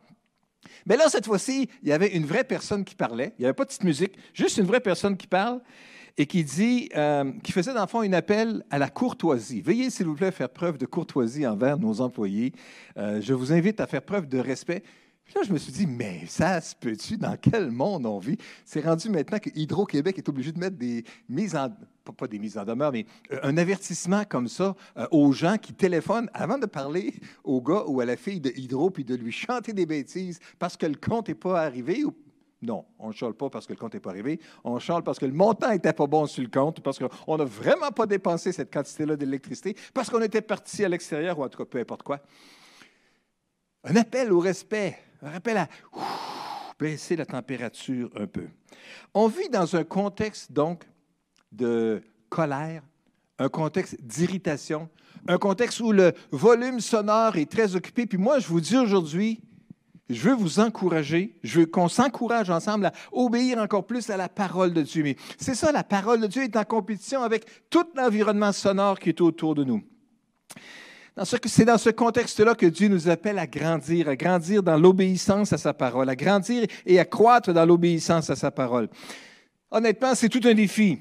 Mais 0.85 0.95
là, 0.95 1.09
cette 1.09 1.25
fois-ci, 1.25 1.67
il 1.81 1.89
y 1.89 1.91
avait 1.91 2.15
une 2.15 2.25
vraie 2.25 2.43
personne 2.43 2.85
qui 2.85 2.95
parlait. 2.95 3.33
Il 3.37 3.41
n'y 3.41 3.45
avait 3.45 3.53
pas 3.53 3.63
de 3.63 3.69
petite 3.69 3.83
musique, 3.83 4.13
juste 4.33 4.57
une 4.57 4.65
vraie 4.65 4.79
personne 4.79 5.17
qui 5.17 5.27
parle 5.27 5.59
et 6.17 6.25
qui 6.25 6.43
dit, 6.43 6.89
euh, 6.95 7.31
qui 7.43 7.51
faisait 7.51 7.73
dans 7.73 7.81
le 7.81 7.87
fond 7.87 8.01
un 8.01 8.13
appel 8.13 8.63
à 8.69 8.77
la 8.77 8.89
courtoisie. 8.89 9.61
Veuillez, 9.61 9.89
s'il 9.89 10.07
vous 10.07 10.15
plaît, 10.15 10.31
faire 10.31 10.49
preuve 10.49 10.77
de 10.77 10.85
courtoisie 10.85 11.45
envers 11.47 11.77
nos 11.77 12.01
employés. 12.01 12.53
Euh, 12.97 13.21
je 13.21 13.33
vous 13.33 13.53
invite 13.53 13.79
à 13.79 13.87
faire 13.87 14.01
preuve 14.01 14.27
de 14.27 14.39
respect. 14.39 14.83
Puis 15.23 15.35
là, 15.35 15.41
je 15.47 15.53
me 15.53 15.57
suis 15.57 15.71
dit, 15.71 15.87
mais 15.87 16.25
ça 16.27 16.59
se 16.59 16.75
peut-tu? 16.75 17.15
Dans 17.15 17.37
quel 17.37 17.71
monde 17.71 18.05
on 18.05 18.19
vit? 18.19 18.37
C'est 18.65 18.81
rendu 18.81 19.07
maintenant 19.09 19.39
que 19.39 19.49
Hydro-Québec 19.55 20.17
est 20.17 20.27
obligé 20.27 20.51
de 20.51 20.59
mettre 20.59 20.75
des 20.75 21.05
mises 21.29 21.55
en, 21.55 21.69
pas 22.17 22.27
des 22.27 22.39
mises 22.39 22.57
en 22.57 22.65
demeure, 22.65 22.91
mais 22.91 23.05
euh, 23.31 23.39
un 23.43 23.55
avertissement 23.57 24.23
comme 24.25 24.49
ça 24.49 24.75
aux 25.11 25.31
gens 25.31 25.57
qui 25.57 25.73
téléphonent 25.73 26.29
avant 26.33 26.57
de 26.57 26.65
parler 26.65 27.13
au 27.43 27.61
gars 27.61 27.83
ou 27.87 28.01
à 28.01 28.05
la 28.05 28.17
fille 28.17 28.41
de 28.41 28.51
Hydro 28.55 28.89
puis 28.89 29.05
de 29.05 29.15
lui 29.15 29.31
chanter 29.31 29.71
des 29.71 29.85
bêtises 29.85 30.39
parce 30.59 30.75
que 30.75 30.85
le 30.85 30.95
compte 30.95 31.29
n'est 31.29 31.35
pas 31.35 31.61
arrivé 31.61 32.03
non, 32.61 32.85
on 32.99 33.07
ne 33.07 33.13
chale 33.13 33.33
pas 33.33 33.49
parce 33.49 33.65
que 33.65 33.73
le 33.73 33.79
compte 33.79 33.95
n'est 33.95 33.99
pas 33.99 34.11
arrivé. 34.11 34.39
On 34.63 34.77
chale 34.77 35.01
parce 35.01 35.17
que 35.17 35.25
le 35.25 35.33
montant 35.33 35.71
n'était 35.71 35.93
pas 35.93 36.05
bon 36.05 36.27
sur 36.27 36.43
le 36.43 36.49
compte, 36.49 36.79
parce 36.81 36.99
qu'on 36.99 37.37
n'a 37.37 37.43
vraiment 37.43 37.91
pas 37.91 38.05
dépensé 38.05 38.51
cette 38.51 38.71
quantité-là 38.71 39.15
d'électricité, 39.15 39.75
parce 39.93 40.09
qu'on 40.09 40.21
était 40.21 40.41
parti 40.41 40.85
à 40.85 40.89
l'extérieur, 40.89 41.39
ou 41.39 41.43
en 41.43 41.49
tout 41.49 41.57
cas, 41.57 41.65
peu 41.65 41.79
importe 41.79 42.03
quoi. 42.03 42.19
Un 43.83 43.95
appel 43.95 44.31
au 44.31 44.39
respect, 44.39 44.95
un 45.23 45.33
appel 45.33 45.57
à 45.57 45.67
baisser 46.79 47.15
la 47.15 47.25
température 47.25 48.11
un 48.15 48.27
peu. 48.27 48.47
On 49.13 49.27
vit 49.27 49.49
dans 49.49 49.75
un 49.75 49.83
contexte, 49.83 50.51
donc, 50.51 50.83
de 51.51 52.03
colère, 52.29 52.83
un 53.39 53.49
contexte 53.49 53.99
d'irritation, 54.01 54.87
un 55.27 55.39
contexte 55.39 55.79
où 55.79 55.91
le 55.91 56.13
volume 56.31 56.79
sonore 56.79 57.37
est 57.37 57.49
très 57.49 57.75
occupé. 57.75 58.05
Puis 58.05 58.19
moi, 58.19 58.37
je 58.37 58.47
vous 58.47 58.61
dis 58.61 58.77
aujourd'hui, 58.77 59.41
je 60.09 60.29
veux 60.29 60.35
vous 60.35 60.59
encourager, 60.59 61.37
je 61.43 61.61
veux 61.61 61.65
qu'on 61.65 61.87
s'encourage 61.87 62.49
ensemble 62.49 62.87
à 62.87 62.93
obéir 63.11 63.59
encore 63.59 63.85
plus 63.85 64.09
à 64.09 64.17
la 64.17 64.29
parole 64.29 64.73
de 64.73 64.81
Dieu. 64.81 65.03
Mais 65.03 65.15
c'est 65.37 65.55
ça, 65.55 65.71
la 65.71 65.83
parole 65.83 66.21
de 66.21 66.27
Dieu 66.27 66.43
est 66.43 66.57
en 66.57 66.63
compétition 66.63 67.23
avec 67.23 67.45
tout 67.69 67.85
l'environnement 67.95 68.51
sonore 68.51 68.99
qui 68.99 69.09
est 69.09 69.21
autour 69.21 69.55
de 69.55 69.63
nous. 69.63 69.81
C'est 71.23 71.65
dans 71.65 71.77
ce 71.77 71.89
contexte-là 71.89 72.55
que 72.55 72.65
Dieu 72.65 72.87
nous 72.87 73.09
appelle 73.09 73.37
à 73.37 73.45
grandir, 73.45 74.07
à 74.07 74.15
grandir 74.15 74.63
dans 74.63 74.77
l'obéissance 74.77 75.53
à 75.53 75.57
sa 75.57 75.73
parole, 75.73 76.09
à 76.09 76.15
grandir 76.15 76.65
et 76.85 76.99
à 76.99 77.05
croître 77.05 77.53
dans 77.53 77.65
l'obéissance 77.65 78.29
à 78.29 78.35
sa 78.35 78.49
parole. 78.49 78.89
Honnêtement, 79.69 80.15
c'est 80.15 80.29
tout 80.29 80.41
un 80.45 80.53
défi. 80.53 80.99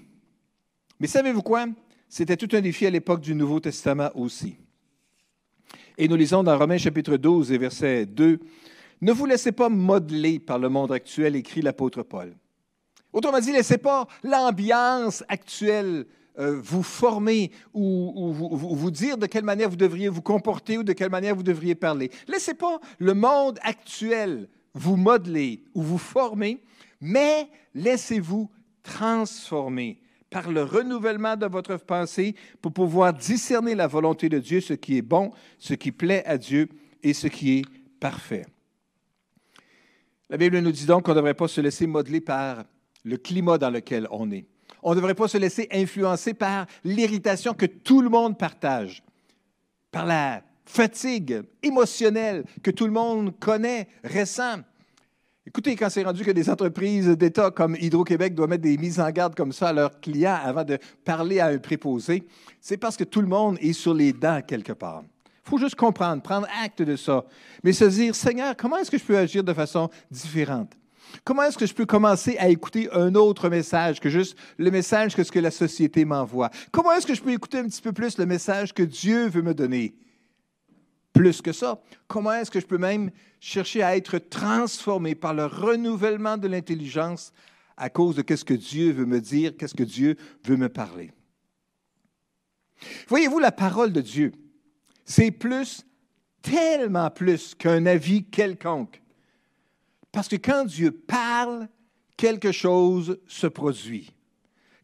Mais 0.98 1.06
savez-vous 1.06 1.42
quoi? 1.42 1.66
C'était 2.08 2.36
tout 2.36 2.48
un 2.54 2.60
défi 2.60 2.86
à 2.86 2.90
l'époque 2.90 3.20
du 3.20 3.34
Nouveau 3.34 3.60
Testament 3.60 4.10
aussi. 4.14 4.56
Et 5.96 6.08
nous 6.08 6.16
lisons 6.16 6.42
dans 6.42 6.58
Romains 6.58 6.78
chapitre 6.78 7.16
12 7.16 7.52
et 7.52 7.58
verset 7.58 8.06
2 8.06 8.40
ne 9.00 9.12
vous 9.12 9.26
laissez 9.26 9.52
pas 9.52 9.68
modeler 9.68 10.38
par 10.38 10.58
le 10.58 10.68
monde 10.68 10.92
actuel, 10.92 11.36
écrit 11.36 11.62
l'apôtre 11.62 12.02
Paul. 12.02 12.34
Autrement 13.12 13.40
dit, 13.40 13.52
laissez 13.52 13.78
pas 13.78 14.06
l'ambiance 14.22 15.24
actuelle 15.28 16.06
euh, 16.38 16.60
vous 16.62 16.82
former 16.82 17.50
ou, 17.74 18.32
vous, 18.32 18.90
dire 18.90 19.18
de 19.18 19.26
quelle 19.26 19.44
manière 19.44 19.68
vous 19.68 19.76
devriez 19.76 20.08
vous 20.08 20.22
comporter 20.22 20.78
ou 20.78 20.82
de 20.84 20.92
quelle 20.92 21.10
manière 21.10 21.34
vous 21.34 21.42
devriez 21.42 21.74
parler. 21.74 22.10
Laissez 22.28 22.54
pas 22.54 22.78
le 22.98 23.14
monde 23.14 23.58
actuel 23.62 24.48
vous 24.72 24.96
modeler 24.96 25.64
ou 25.74 25.82
vous 25.82 25.98
former, 25.98 26.62
mais 27.00 27.48
laissez-vous 27.74 28.48
transformer 28.82 30.00
par 30.30 30.50
le 30.50 30.62
renouvellement 30.62 31.36
de 31.36 31.46
votre 31.46 31.76
pensée 31.76 32.36
pour 32.62 32.72
pouvoir 32.72 33.12
discerner 33.12 33.74
la 33.74 33.88
volonté 33.88 34.28
de 34.28 34.38
Dieu, 34.38 34.60
ce 34.60 34.74
qui 34.74 34.98
est 34.98 35.02
bon, 35.02 35.32
ce 35.58 35.74
qui 35.74 35.90
plaît 35.90 36.22
à 36.24 36.38
Dieu 36.38 36.68
et 37.02 37.12
ce 37.12 37.26
qui 37.26 37.58
est 37.58 37.64
parfait. 37.98 38.46
La 40.30 40.36
Bible 40.36 40.60
nous 40.60 40.70
dit 40.70 40.86
donc 40.86 41.06
qu'on 41.06 41.10
ne 41.10 41.16
devrait 41.16 41.34
pas 41.34 41.48
se 41.48 41.60
laisser 41.60 41.88
modeler 41.88 42.20
par 42.20 42.62
le 43.04 43.16
climat 43.16 43.58
dans 43.58 43.68
lequel 43.68 44.06
on 44.12 44.30
est. 44.30 44.46
On 44.80 44.90
ne 44.90 44.94
devrait 44.94 45.16
pas 45.16 45.26
se 45.26 45.36
laisser 45.36 45.66
influencer 45.72 46.34
par 46.34 46.66
l'irritation 46.84 47.52
que 47.52 47.66
tout 47.66 48.00
le 48.00 48.08
monde 48.08 48.38
partage, 48.38 49.02
par 49.90 50.06
la 50.06 50.44
fatigue 50.64 51.42
émotionnelle 51.64 52.44
que 52.62 52.70
tout 52.70 52.86
le 52.86 52.92
monde 52.92 53.36
connaît, 53.40 53.88
récent. 54.04 54.58
Écoutez, 55.44 55.74
quand 55.74 55.90
c'est 55.90 56.04
rendu 56.04 56.24
que 56.24 56.30
des 56.30 56.48
entreprises 56.48 57.08
d'État 57.08 57.50
comme 57.50 57.74
Hydro-Québec 57.74 58.36
doivent 58.36 58.50
mettre 58.50 58.62
des 58.62 58.78
mises 58.78 59.00
en 59.00 59.10
garde 59.10 59.34
comme 59.34 59.52
ça 59.52 59.70
à 59.70 59.72
leurs 59.72 60.00
clients 60.00 60.38
avant 60.44 60.62
de 60.62 60.78
parler 61.04 61.40
à 61.40 61.46
un 61.46 61.58
préposé, 61.58 62.22
c'est 62.60 62.76
parce 62.76 62.96
que 62.96 63.02
tout 63.02 63.20
le 63.20 63.26
monde 63.26 63.58
est 63.60 63.72
sur 63.72 63.94
les 63.94 64.12
dents 64.12 64.42
quelque 64.46 64.74
part. 64.74 65.02
Il 65.44 65.50
faut 65.50 65.58
juste 65.58 65.74
comprendre, 65.74 66.22
prendre 66.22 66.46
acte 66.62 66.82
de 66.82 66.96
ça, 66.96 67.24
mais 67.64 67.72
se 67.72 67.84
dire, 67.84 68.14
Seigneur, 68.14 68.56
comment 68.56 68.76
est-ce 68.76 68.90
que 68.90 68.98
je 68.98 69.04
peux 69.04 69.16
agir 69.16 69.42
de 69.42 69.52
façon 69.52 69.88
différente? 70.10 70.76
Comment 71.24 71.42
est-ce 71.42 71.58
que 71.58 71.66
je 71.66 71.74
peux 71.74 71.86
commencer 71.86 72.36
à 72.38 72.48
écouter 72.48 72.88
un 72.92 73.14
autre 73.14 73.48
message 73.48 74.00
que 74.00 74.08
juste 74.08 74.36
le 74.58 74.70
message 74.70 75.14
que 75.16 75.38
la 75.38 75.50
société 75.50 76.04
m'envoie? 76.04 76.50
Comment 76.70 76.92
est-ce 76.92 77.06
que 77.06 77.14
je 77.14 77.22
peux 77.22 77.32
écouter 77.32 77.58
un 77.58 77.64
petit 77.64 77.82
peu 77.82 77.92
plus 77.92 78.18
le 78.18 78.26
message 78.26 78.72
que 78.72 78.82
Dieu 78.82 79.28
veut 79.28 79.42
me 79.42 79.54
donner? 79.54 79.94
Plus 81.12 81.42
que 81.42 81.52
ça, 81.52 81.82
comment 82.06 82.32
est-ce 82.32 82.50
que 82.50 82.60
je 82.60 82.66
peux 82.66 82.78
même 82.78 83.10
chercher 83.40 83.82
à 83.82 83.96
être 83.96 84.18
transformé 84.18 85.14
par 85.14 85.34
le 85.34 85.46
renouvellement 85.46 86.36
de 86.36 86.46
l'intelligence 86.46 87.32
à 87.76 87.90
cause 87.90 88.14
de 88.14 88.36
ce 88.36 88.44
que 88.44 88.54
Dieu 88.54 88.92
veut 88.92 89.06
me 89.06 89.20
dire, 89.20 89.56
qu'est-ce 89.56 89.74
que 89.74 89.82
Dieu 89.82 90.16
veut 90.44 90.56
me 90.56 90.68
parler? 90.68 91.10
Voyez-vous 93.08 93.38
la 93.38 93.52
parole 93.52 93.92
de 93.92 94.00
Dieu? 94.00 94.32
C'est 95.04 95.30
plus, 95.30 95.84
tellement 96.42 97.10
plus 97.10 97.54
qu'un 97.54 97.86
avis 97.86 98.24
quelconque. 98.24 99.02
Parce 100.12 100.28
que 100.28 100.36
quand 100.36 100.64
Dieu 100.64 100.90
parle, 100.90 101.68
quelque 102.16 102.52
chose 102.52 103.18
se 103.26 103.46
produit. 103.46 104.12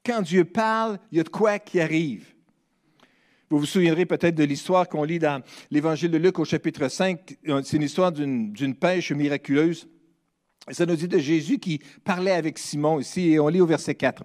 Quand 0.04 0.22
Dieu 0.22 0.44
parle, 0.44 0.98
il 1.10 1.18
y 1.18 1.20
a 1.20 1.24
de 1.24 1.28
quoi 1.28 1.58
qui 1.58 1.80
arrive. 1.80 2.34
Vous 3.48 3.58
vous 3.58 3.66
souviendrez 3.66 4.06
peut-être 4.06 4.34
de 4.34 4.44
l'histoire 4.44 4.88
qu'on 4.88 5.04
lit 5.04 5.18
dans 5.18 5.42
l'Évangile 5.70 6.10
de 6.10 6.18
Luc 6.18 6.38
au 6.38 6.44
chapitre 6.44 6.88
5. 6.88 7.36
C'est 7.62 7.76
une 7.76 7.82
histoire 7.82 8.10
d'une 8.10 8.74
pêche 8.74 9.12
miraculeuse. 9.12 9.88
Ça 10.72 10.84
nous 10.84 10.96
dit 10.96 11.06
de 11.06 11.18
Jésus 11.18 11.58
qui 11.58 11.80
parlait 12.02 12.32
avec 12.32 12.58
Simon 12.58 12.98
ici, 12.98 13.30
et 13.30 13.38
on 13.38 13.46
lit 13.46 13.60
au 13.60 13.66
verset 13.66 13.94
4. 13.94 14.24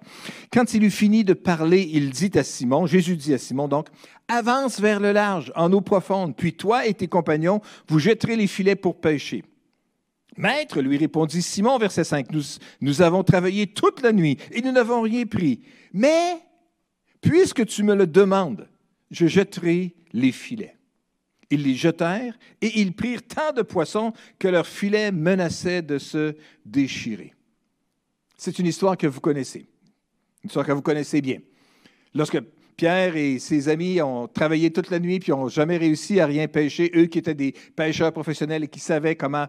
Quand 0.52 0.74
il 0.74 0.82
eut 0.82 0.90
fini 0.90 1.22
de 1.22 1.34
parler, 1.34 1.88
il 1.92 2.10
dit 2.10 2.32
à 2.34 2.42
Simon, 2.42 2.86
Jésus 2.86 3.16
dit 3.16 3.32
à 3.32 3.38
Simon 3.38 3.68
donc, 3.68 3.88
avance 4.26 4.80
vers 4.80 4.98
le 4.98 5.12
large, 5.12 5.52
en 5.54 5.72
eau 5.72 5.80
profonde, 5.80 6.34
puis 6.36 6.54
toi 6.54 6.86
et 6.86 6.94
tes 6.94 7.06
compagnons, 7.06 7.60
vous 7.86 8.00
jetterez 8.00 8.34
les 8.34 8.48
filets 8.48 8.74
pour 8.74 9.00
pêcher. 9.00 9.44
Maître, 10.36 10.80
lui 10.80 10.96
répondit 10.96 11.42
Simon, 11.42 11.78
verset 11.78 12.04
5, 12.04 12.32
nous, 12.32 12.42
nous 12.80 13.02
avons 13.02 13.22
travaillé 13.22 13.68
toute 13.68 14.02
la 14.02 14.12
nuit 14.12 14.38
et 14.50 14.62
nous 14.62 14.72
n'avons 14.72 15.02
rien 15.02 15.26
pris. 15.26 15.60
Mais, 15.92 16.38
puisque 17.20 17.66
tu 17.66 17.84
me 17.84 17.94
le 17.94 18.08
demandes, 18.08 18.68
je 19.12 19.26
jetterai 19.28 19.94
les 20.12 20.32
filets. 20.32 20.76
Ils 21.50 21.62
les 21.62 21.74
jetèrent 21.74 22.38
et 22.60 22.80
ils 22.80 22.94
prirent 22.94 23.22
tant 23.22 23.52
de 23.52 23.62
poissons 23.62 24.12
que 24.38 24.48
leurs 24.48 24.66
filets 24.66 25.12
menaçaient 25.12 25.82
de 25.82 25.98
se 25.98 26.34
déchirer. 26.64 27.34
C'est 28.36 28.58
une 28.58 28.66
histoire 28.66 28.96
que 28.96 29.06
vous 29.06 29.20
connaissez, 29.20 29.66
une 30.42 30.48
histoire 30.48 30.66
que 30.66 30.72
vous 30.72 30.82
connaissez 30.82 31.20
bien. 31.20 31.38
Lorsque 32.14 32.40
Pierre 32.76 33.16
et 33.16 33.38
ses 33.38 33.68
amis 33.68 34.00
ont 34.00 34.26
travaillé 34.26 34.70
toute 34.72 34.90
la 34.90 34.98
nuit 34.98 35.20
puis 35.20 35.30
n'ont 35.30 35.48
jamais 35.48 35.76
réussi 35.76 36.20
à 36.20 36.26
rien 36.26 36.48
pêcher, 36.48 36.90
eux 36.96 37.06
qui 37.06 37.18
étaient 37.18 37.34
des 37.34 37.54
pêcheurs 37.76 38.12
professionnels 38.12 38.64
et 38.64 38.68
qui 38.68 38.80
savaient 38.80 39.14
comment 39.14 39.46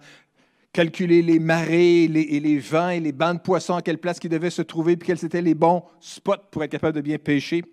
calculer 0.74 1.22
les 1.22 1.40
marées 1.40 2.04
et 2.04 2.40
les 2.40 2.58
vents 2.58 2.90
et 2.90 3.00
les 3.00 3.12
bancs 3.12 3.38
de 3.38 3.42
poissons, 3.42 3.76
à 3.76 3.82
quelle 3.82 4.00
place 4.00 4.20
ils 4.24 4.30
devaient 4.30 4.50
se 4.50 4.64
trouver, 4.64 4.98
puis 4.98 5.08
quels 5.08 5.24
étaient 5.24 5.42
les 5.42 5.54
bons 5.54 5.84
spots 6.00 6.50
pour 6.52 6.64
être 6.64 6.72
capable 6.72 6.96
de 6.96 7.02
bien 7.02 7.20
pêcher. 7.20 7.64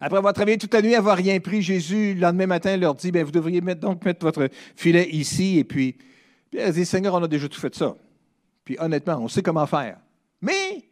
Après 0.00 0.18
avoir 0.18 0.32
travaillé 0.34 0.58
toute 0.58 0.74
la 0.74 0.82
nuit, 0.82 0.94
avoir 0.94 1.16
rien 1.16 1.40
pris, 1.40 1.62
Jésus, 1.62 2.14
le 2.14 2.20
lendemain 2.20 2.46
matin, 2.46 2.76
leur 2.76 2.94
dit, 2.94 3.10
bien, 3.10 3.24
vous 3.24 3.30
devriez 3.30 3.60
mettre, 3.60 3.80
donc 3.80 4.04
mettre 4.04 4.24
votre 4.24 4.48
filet 4.74 5.08
ici. 5.10 5.58
Et 5.58 5.64
puis, 5.64 5.96
Seigneur, 6.84 7.14
on 7.14 7.22
a 7.22 7.28
déjà 7.28 7.48
tout 7.48 7.60
fait 7.60 7.74
ça. 7.74 7.96
Puis 8.64 8.76
honnêtement, 8.78 9.18
on 9.18 9.28
sait 9.28 9.42
comment 9.42 9.66
faire. 9.66 9.98
Mais, 10.40 10.84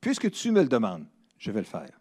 puisque 0.00 0.30
tu 0.30 0.50
me 0.50 0.62
le 0.62 0.68
demandes, 0.68 1.06
je 1.38 1.50
vais 1.50 1.60
le 1.60 1.66
faire. 1.66 1.98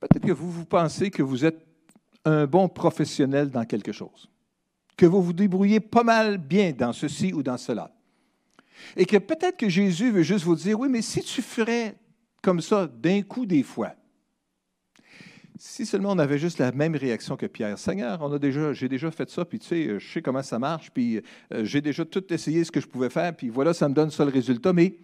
Peut-être 0.00 0.24
que 0.24 0.32
vous, 0.32 0.50
vous 0.50 0.64
pensez 0.64 1.10
que 1.10 1.22
vous 1.22 1.44
êtes 1.44 1.66
un 2.24 2.46
bon 2.46 2.68
professionnel 2.68 3.50
dans 3.50 3.64
quelque 3.64 3.90
chose, 3.90 4.28
que 4.96 5.06
vous 5.06 5.22
vous 5.22 5.32
débrouillez 5.32 5.80
pas 5.80 6.04
mal 6.04 6.38
bien 6.38 6.72
dans 6.72 6.92
ceci 6.92 7.32
ou 7.32 7.42
dans 7.42 7.56
cela. 7.56 7.92
Et 8.96 9.06
que 9.06 9.16
peut-être 9.16 9.56
que 9.56 9.68
Jésus 9.68 10.12
veut 10.12 10.22
juste 10.22 10.44
vous 10.44 10.54
dire, 10.54 10.78
oui, 10.78 10.88
mais 10.88 11.02
si 11.02 11.20
tu 11.22 11.42
ferais 11.42 11.96
comme 12.42 12.60
ça, 12.60 12.86
d'un 12.86 13.22
coup, 13.22 13.46
des 13.46 13.62
fois. 13.62 13.92
Si 15.58 15.84
seulement 15.84 16.12
on 16.12 16.18
avait 16.18 16.38
juste 16.38 16.58
la 16.58 16.70
même 16.70 16.94
réaction 16.94 17.36
que 17.36 17.46
Pierre. 17.46 17.76
Seigneur, 17.78 18.18
on 18.22 18.32
a 18.32 18.38
déjà, 18.38 18.72
j'ai 18.72 18.88
déjà 18.88 19.10
fait 19.10 19.28
ça, 19.28 19.44
puis 19.44 19.58
tu 19.58 19.66
sais, 19.66 19.98
je 19.98 20.12
sais 20.12 20.22
comment 20.22 20.42
ça 20.42 20.58
marche, 20.58 20.90
puis 20.92 21.20
euh, 21.52 21.64
j'ai 21.64 21.80
déjà 21.80 22.04
tout 22.04 22.32
essayé 22.32 22.62
ce 22.62 22.70
que 22.70 22.80
je 22.80 22.86
pouvais 22.86 23.10
faire, 23.10 23.34
puis 23.34 23.48
voilà, 23.48 23.74
ça 23.74 23.88
me 23.88 23.94
donne 23.94 24.10
ça 24.10 24.24
le 24.24 24.30
résultat. 24.30 24.72
Mais 24.72 24.96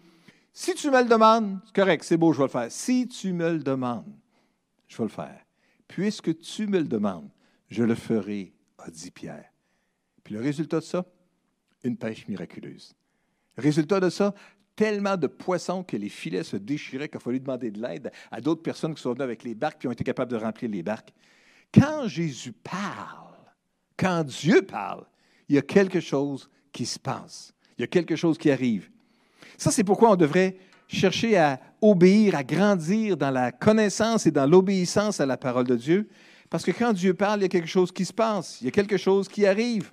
si 0.53 0.73
tu 0.73 0.89
me 0.89 1.01
le 1.01 1.09
demandes, 1.09 1.59
c'est 1.65 1.75
correct, 1.75 2.05
c'est 2.05 2.15
beau, 2.15 2.31
je 2.31 2.37
vais 2.37 2.45
le 2.45 2.49
faire. 2.49 2.71
Si 2.71 3.05
tu 3.09 3.33
me 3.33 3.51
le 3.51 3.59
demandes, 3.59 4.15
je 4.87 4.95
vais 4.95 5.03
le 5.03 5.09
faire. 5.09 5.41
Puisque 5.89 6.37
tu 6.39 6.67
me 6.67 6.79
le 6.79 6.87
demandes, 6.87 7.29
je 7.67 7.83
le 7.83 7.95
ferai, 7.95 8.53
a 8.77 8.89
dit 8.89 9.11
Pierre. 9.11 9.51
Puis 10.23 10.33
le 10.33 10.39
résultat 10.39 10.79
de 10.79 10.85
ça, 10.85 11.05
une 11.83 11.97
pêche 11.97 12.27
miraculeuse. 12.29 12.95
Résultat 13.57 13.99
de 13.99 14.09
ça, 14.09 14.33
tellement 14.75 15.17
de 15.17 15.27
poissons 15.27 15.83
que 15.83 15.97
les 15.97 16.09
filets 16.09 16.43
se 16.43 16.57
déchiraient 16.57 17.07
qu'il 17.07 17.17
a 17.17 17.19
fallu 17.19 17.39
demander 17.39 17.71
de 17.71 17.81
l'aide 17.81 18.11
à 18.31 18.41
d'autres 18.41 18.61
personnes 18.61 18.93
qui 18.93 19.01
sont 19.01 19.13
venues 19.13 19.23
avec 19.23 19.43
les 19.43 19.55
barques 19.55 19.83
et 19.85 19.87
ont 19.87 19.91
été 19.91 20.03
capables 20.03 20.31
de 20.31 20.37
remplir 20.37 20.69
les 20.69 20.83
barques. 20.83 21.13
Quand 21.73 22.07
Jésus 22.07 22.51
parle, 22.51 23.35
quand 23.97 24.23
Dieu 24.23 24.61
parle, 24.61 25.05
il 25.49 25.55
y 25.55 25.57
a 25.57 25.61
quelque 25.61 25.99
chose 25.99 26.49
qui 26.71 26.85
se 26.85 26.99
passe. 26.99 27.53
Il 27.77 27.81
y 27.81 27.83
a 27.83 27.87
quelque 27.87 28.15
chose 28.15 28.37
qui 28.37 28.51
arrive. 28.51 28.89
Ça, 29.57 29.71
c'est 29.71 29.83
pourquoi 29.83 30.11
on 30.11 30.15
devrait 30.15 30.57
chercher 30.87 31.37
à 31.37 31.59
obéir, 31.81 32.35
à 32.35 32.43
grandir 32.43 33.17
dans 33.17 33.31
la 33.31 33.51
connaissance 33.51 34.25
et 34.25 34.31
dans 34.31 34.45
l'obéissance 34.45 35.19
à 35.19 35.25
la 35.25 35.37
parole 35.37 35.65
de 35.65 35.75
Dieu. 35.75 36.09
Parce 36.49 36.63
que 36.63 36.71
quand 36.71 36.93
Dieu 36.93 37.13
parle, 37.13 37.39
il 37.39 37.43
y 37.43 37.45
a 37.45 37.49
quelque 37.49 37.67
chose 37.67 37.91
qui 37.91 38.05
se 38.05 38.13
passe, 38.13 38.61
il 38.61 38.65
y 38.65 38.67
a 38.67 38.71
quelque 38.71 38.97
chose 38.97 39.27
qui 39.27 39.45
arrive. 39.45 39.91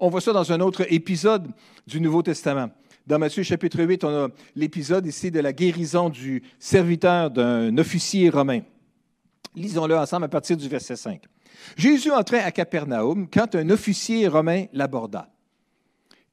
On 0.00 0.10
voit 0.10 0.20
ça 0.20 0.32
dans 0.32 0.52
un 0.52 0.60
autre 0.60 0.86
épisode 0.92 1.48
du 1.86 2.00
Nouveau 2.00 2.22
Testament. 2.22 2.70
Dans 3.08 3.18
Matthieu 3.18 3.42
chapitre 3.42 3.82
8, 3.82 4.04
on 4.04 4.26
a 4.26 4.28
l'épisode 4.54 5.06
ici 5.06 5.30
de 5.30 5.40
la 5.40 5.54
guérison 5.54 6.10
du 6.10 6.42
serviteur 6.58 7.30
d'un 7.30 7.78
officier 7.78 8.28
romain. 8.28 8.60
Lisons-le 9.56 9.96
ensemble 9.96 10.26
à 10.26 10.28
partir 10.28 10.58
du 10.58 10.68
verset 10.68 10.94
5. 10.94 11.22
Jésus 11.78 12.10
entrait 12.10 12.42
à 12.42 12.52
Capernaum 12.52 13.26
quand 13.32 13.54
un 13.54 13.70
officier 13.70 14.28
romain 14.28 14.66
l'aborda. 14.74 15.30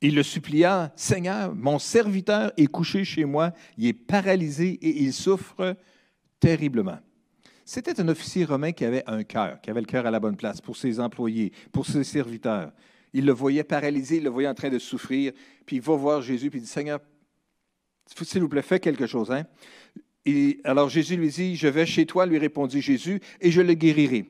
Il 0.02 0.16
le 0.16 0.24
supplia, 0.24 0.92
Seigneur, 0.98 1.56
mon 1.56 1.80
serviteur 1.80 2.52
est 2.58 2.68
couché 2.68 3.06
chez 3.06 3.24
moi, 3.24 3.54
il 3.78 3.88
est 3.88 3.94
paralysé 3.94 4.78
et 4.82 5.02
il 5.02 5.14
souffre 5.14 5.78
terriblement. 6.42 7.00
C'était 7.64 8.02
un 8.02 8.10
officier 8.10 8.44
romain 8.44 8.74
qui 8.74 8.84
avait 8.84 9.04
un 9.08 9.24
cœur, 9.24 9.62
qui 9.62 9.70
avait 9.70 9.80
le 9.80 9.88
cœur 9.88 10.06
à 10.06 10.12
la 10.12 10.20
bonne 10.20 10.36
place 10.36 10.60
pour 10.60 10.76
ses 10.76 11.00
employés, 11.00 11.54
pour 11.72 11.86
ses 11.86 12.04
serviteurs 12.04 12.74
il 13.16 13.26
le 13.26 13.32
voyait 13.32 13.64
paralysé, 13.64 14.18
il 14.18 14.24
le 14.24 14.30
voyait 14.30 14.50
en 14.50 14.54
train 14.54 14.70
de 14.70 14.78
souffrir, 14.78 15.32
puis 15.66 15.78
il 15.78 15.82
va 15.82 15.96
voir 15.96 16.22
Jésus, 16.22 16.50
puis 16.50 16.60
il 16.60 16.64
dit, 16.64 16.68
Seigneur, 16.68 17.00
s'il 18.22 18.42
vous 18.42 18.50
plaît, 18.50 18.62
fais 18.62 18.82
quelque 18.82 19.08
chose. 19.08 19.32
Hein? 19.32 19.46
Et 20.26 20.60
alors 20.66 20.90
Jésus 20.90 21.16
lui 21.16 21.30
dit, 21.30 21.56
je 21.56 21.70
vais 21.70 21.86
chez 21.86 22.06
toi, 22.06 22.26
lui 22.26 22.38
répondit 22.38 22.82
Jésus, 22.82 23.22
et 23.40 23.52
je 23.52 23.62
le 23.62 23.74
guérirai. 23.74 24.30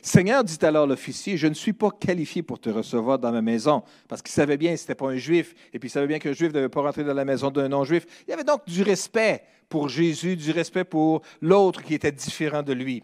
Seigneur, 0.00 0.42
dit 0.44 0.56
alors 0.62 0.86
l'officier, 0.86 1.36
je 1.36 1.46
ne 1.46 1.52
suis 1.52 1.74
pas 1.74 1.90
qualifié 1.90 2.42
pour 2.42 2.58
te 2.58 2.70
recevoir 2.70 3.18
dans 3.18 3.32
ma 3.32 3.42
maison, 3.42 3.82
parce 4.08 4.22
qu'il 4.22 4.32
savait 4.32 4.56
bien 4.56 4.72
que 4.72 4.78
ce 4.78 4.84
n'était 4.84 4.94
pas 4.94 5.10
un 5.10 5.18
juif, 5.18 5.54
et 5.74 5.78
puis 5.78 5.90
il 5.90 5.92
savait 5.92 6.06
bien 6.06 6.18
qu'un 6.18 6.32
juif 6.32 6.48
ne 6.48 6.54
devait 6.54 6.70
pas 6.70 6.80
rentrer 6.80 7.04
dans 7.04 7.12
la 7.12 7.26
maison 7.26 7.50
d'un 7.50 7.68
non-juif. 7.68 8.06
Il 8.26 8.30
y 8.30 8.32
avait 8.32 8.44
donc 8.44 8.64
du 8.66 8.82
respect 8.82 9.42
pour 9.68 9.90
Jésus, 9.90 10.36
du 10.36 10.52
respect 10.52 10.84
pour 10.84 11.20
l'autre 11.42 11.82
qui 11.82 11.92
était 11.92 12.12
différent 12.12 12.62
de 12.62 12.72
lui. 12.72 13.02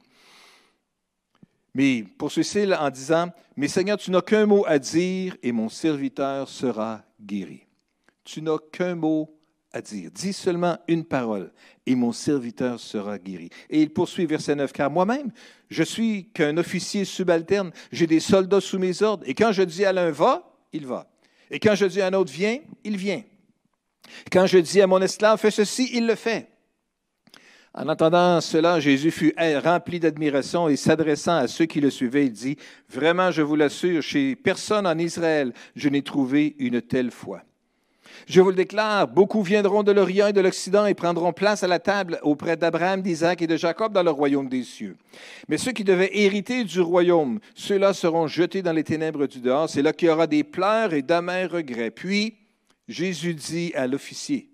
Mais 1.78 2.02
poursuit-il 2.02 2.75
en 2.75 2.90
disant, 2.90 3.28
Mais 3.56 3.68
Seigneur, 3.68 3.99
tu 3.99 4.11
n'as 4.11 4.20
qu'un 4.20 4.47
mot 4.47 4.64
à 4.66 4.80
dire 4.80 5.37
et 5.44 5.52
mon 5.52 5.68
serviteur 5.68 6.49
sera 6.49 7.04
guéri. 7.25 7.68
Tu 8.25 8.42
n'as 8.42 8.58
qu'un 8.73 8.97
mot 8.97 9.32
à 9.73 9.80
dire. 9.80 10.11
Dis 10.11 10.32
seulement 10.32 10.76
une 10.88 11.04
parole 11.04 11.52
et 11.87 11.94
mon 11.94 12.11
serviteur 12.11 12.80
sera 12.80 13.16
guéri. 13.16 13.50
Et 13.70 13.80
il 13.80 13.90
poursuit 13.90 14.26
verset 14.26 14.56
9, 14.56 14.73
car 14.73 14.90
moi-même, 14.90 15.30
je 15.70 15.85
suis 15.85 16.30
qu'un 16.35 16.56
officier 16.56 17.04
subalterne, 17.04 17.70
j'ai 17.92 18.08
des 18.08 18.18
soldats 18.18 18.61
sous 18.61 18.80
mes 18.80 19.00
ordres, 19.04 19.23
et 19.25 19.35
quand 19.35 19.52
je 19.52 19.62
dis 19.62 19.85
à 19.85 19.92
l'un 19.92 20.11
va, 20.11 20.52
il 20.73 20.85
va. 20.85 21.08
Et 21.49 21.61
quand 21.61 21.76
je 21.76 21.87
dis 21.87 22.00
à 22.00 22.08
un 22.08 22.12
autre 22.14 22.32
viens, 22.32 22.58
il 22.82 22.97
vient. 22.97 23.23
Quand 24.32 24.47
je 24.47 24.58
dis 24.58 24.80
à 24.80 24.88
mon 24.88 25.00
esclave 25.00 25.38
fais 25.38 25.52
ceci, 25.52 25.90
il 25.92 26.08
le 26.08 26.16
fait. 26.16 26.49
En 27.75 27.89
entendant 27.89 28.41
cela, 28.41 28.81
Jésus 28.81 29.11
fut 29.11 29.35
rempli 29.63 30.01
d'admiration 30.01 30.69
et 30.69 30.77
s'adressant 30.77 31.37
à 31.37 31.49
ceux 31.49 31.67
qui 31.67 31.81
le 31.81 31.91
suivaient, 31.91 32.27
il 32.27 32.33
dit, 32.33 32.57
Vraiment, 32.89 33.31
je 33.31 33.43
vous 33.43 33.57
l'assure, 33.57 34.03
chez 34.03 34.37
personne 34.37 34.87
en 34.87 34.99
Israël, 34.99 35.53
je 35.77 35.89
n'ai 35.89 36.03
trouvé 36.03 36.57
une 36.59 36.81
telle 36.81 37.11
foi. 37.11 37.43
Je 38.27 38.41
vous 38.41 38.51
le 38.51 38.57
déclare, 38.57 39.07
beaucoup 39.07 39.43
viendront 39.43 39.83
de 39.83 39.93
l'Orient 39.93 40.29
et 40.29 40.33
de 40.33 40.41
l'Occident 40.41 40.87
et 40.87 40.95
prendront 40.95 41.33
place 41.33 41.63
à 41.63 41.67
la 41.67 41.79
table 41.79 42.19
auprès 42.23 42.57
d'Abraham, 42.57 43.03
d'Isaac 43.03 43.43
et 43.43 43.47
de 43.47 43.57
Jacob 43.57 43.93
dans 43.93 44.03
le 44.03 44.11
royaume 44.11 44.49
des 44.49 44.65
cieux. 44.65 44.97
Mais 45.49 45.59
ceux 45.59 45.73
qui 45.73 45.85
devaient 45.85 46.11
hériter 46.13 46.65
du 46.65 46.81
royaume, 46.81 47.39
ceux-là 47.55 47.93
seront 47.93 48.27
jetés 48.27 48.63
dans 48.63 48.73
les 48.73 48.85
ténèbres 48.85 49.27
du 49.27 49.41
dehors. 49.41 49.69
C'est 49.69 49.83
là 49.83 49.93
qu'il 49.93 50.09
y 50.09 50.11
aura 50.11 50.27
des 50.27 50.45
pleurs 50.45 50.95
et 50.95 51.03
d'amers 51.03 51.53
regrets. 51.53 51.91
Puis 51.91 52.37
Jésus 52.89 53.35
dit 53.35 53.73
à 53.75 53.87
l'officier, 53.87 54.51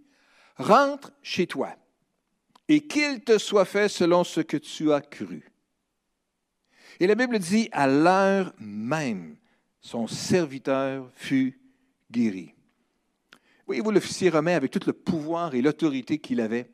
Rentre 0.56 1.12
chez 1.22 1.46
toi 1.46 1.70
et 2.68 2.80
qu'il 2.86 3.20
te 3.20 3.38
soit 3.38 3.64
fait 3.64 3.88
selon 3.88 4.24
ce 4.24 4.40
que 4.40 4.56
tu 4.56 4.92
as 4.92 5.00
cru. 5.00 5.50
Et 7.00 7.06
la 7.06 7.14
Bible 7.14 7.38
dit, 7.38 7.68
à 7.72 7.86
l'heure 7.86 8.52
même, 8.58 9.36
son 9.80 10.06
serviteur 10.06 11.10
fut 11.14 11.60
guéri. 12.10 12.54
Voyez-vous, 13.66 13.90
l'officier 13.90 14.30
romain, 14.30 14.54
avec 14.54 14.70
tout 14.70 14.80
le 14.86 14.92
pouvoir 14.92 15.54
et 15.54 15.62
l'autorité 15.62 16.18
qu'il 16.18 16.40
avait 16.40 16.70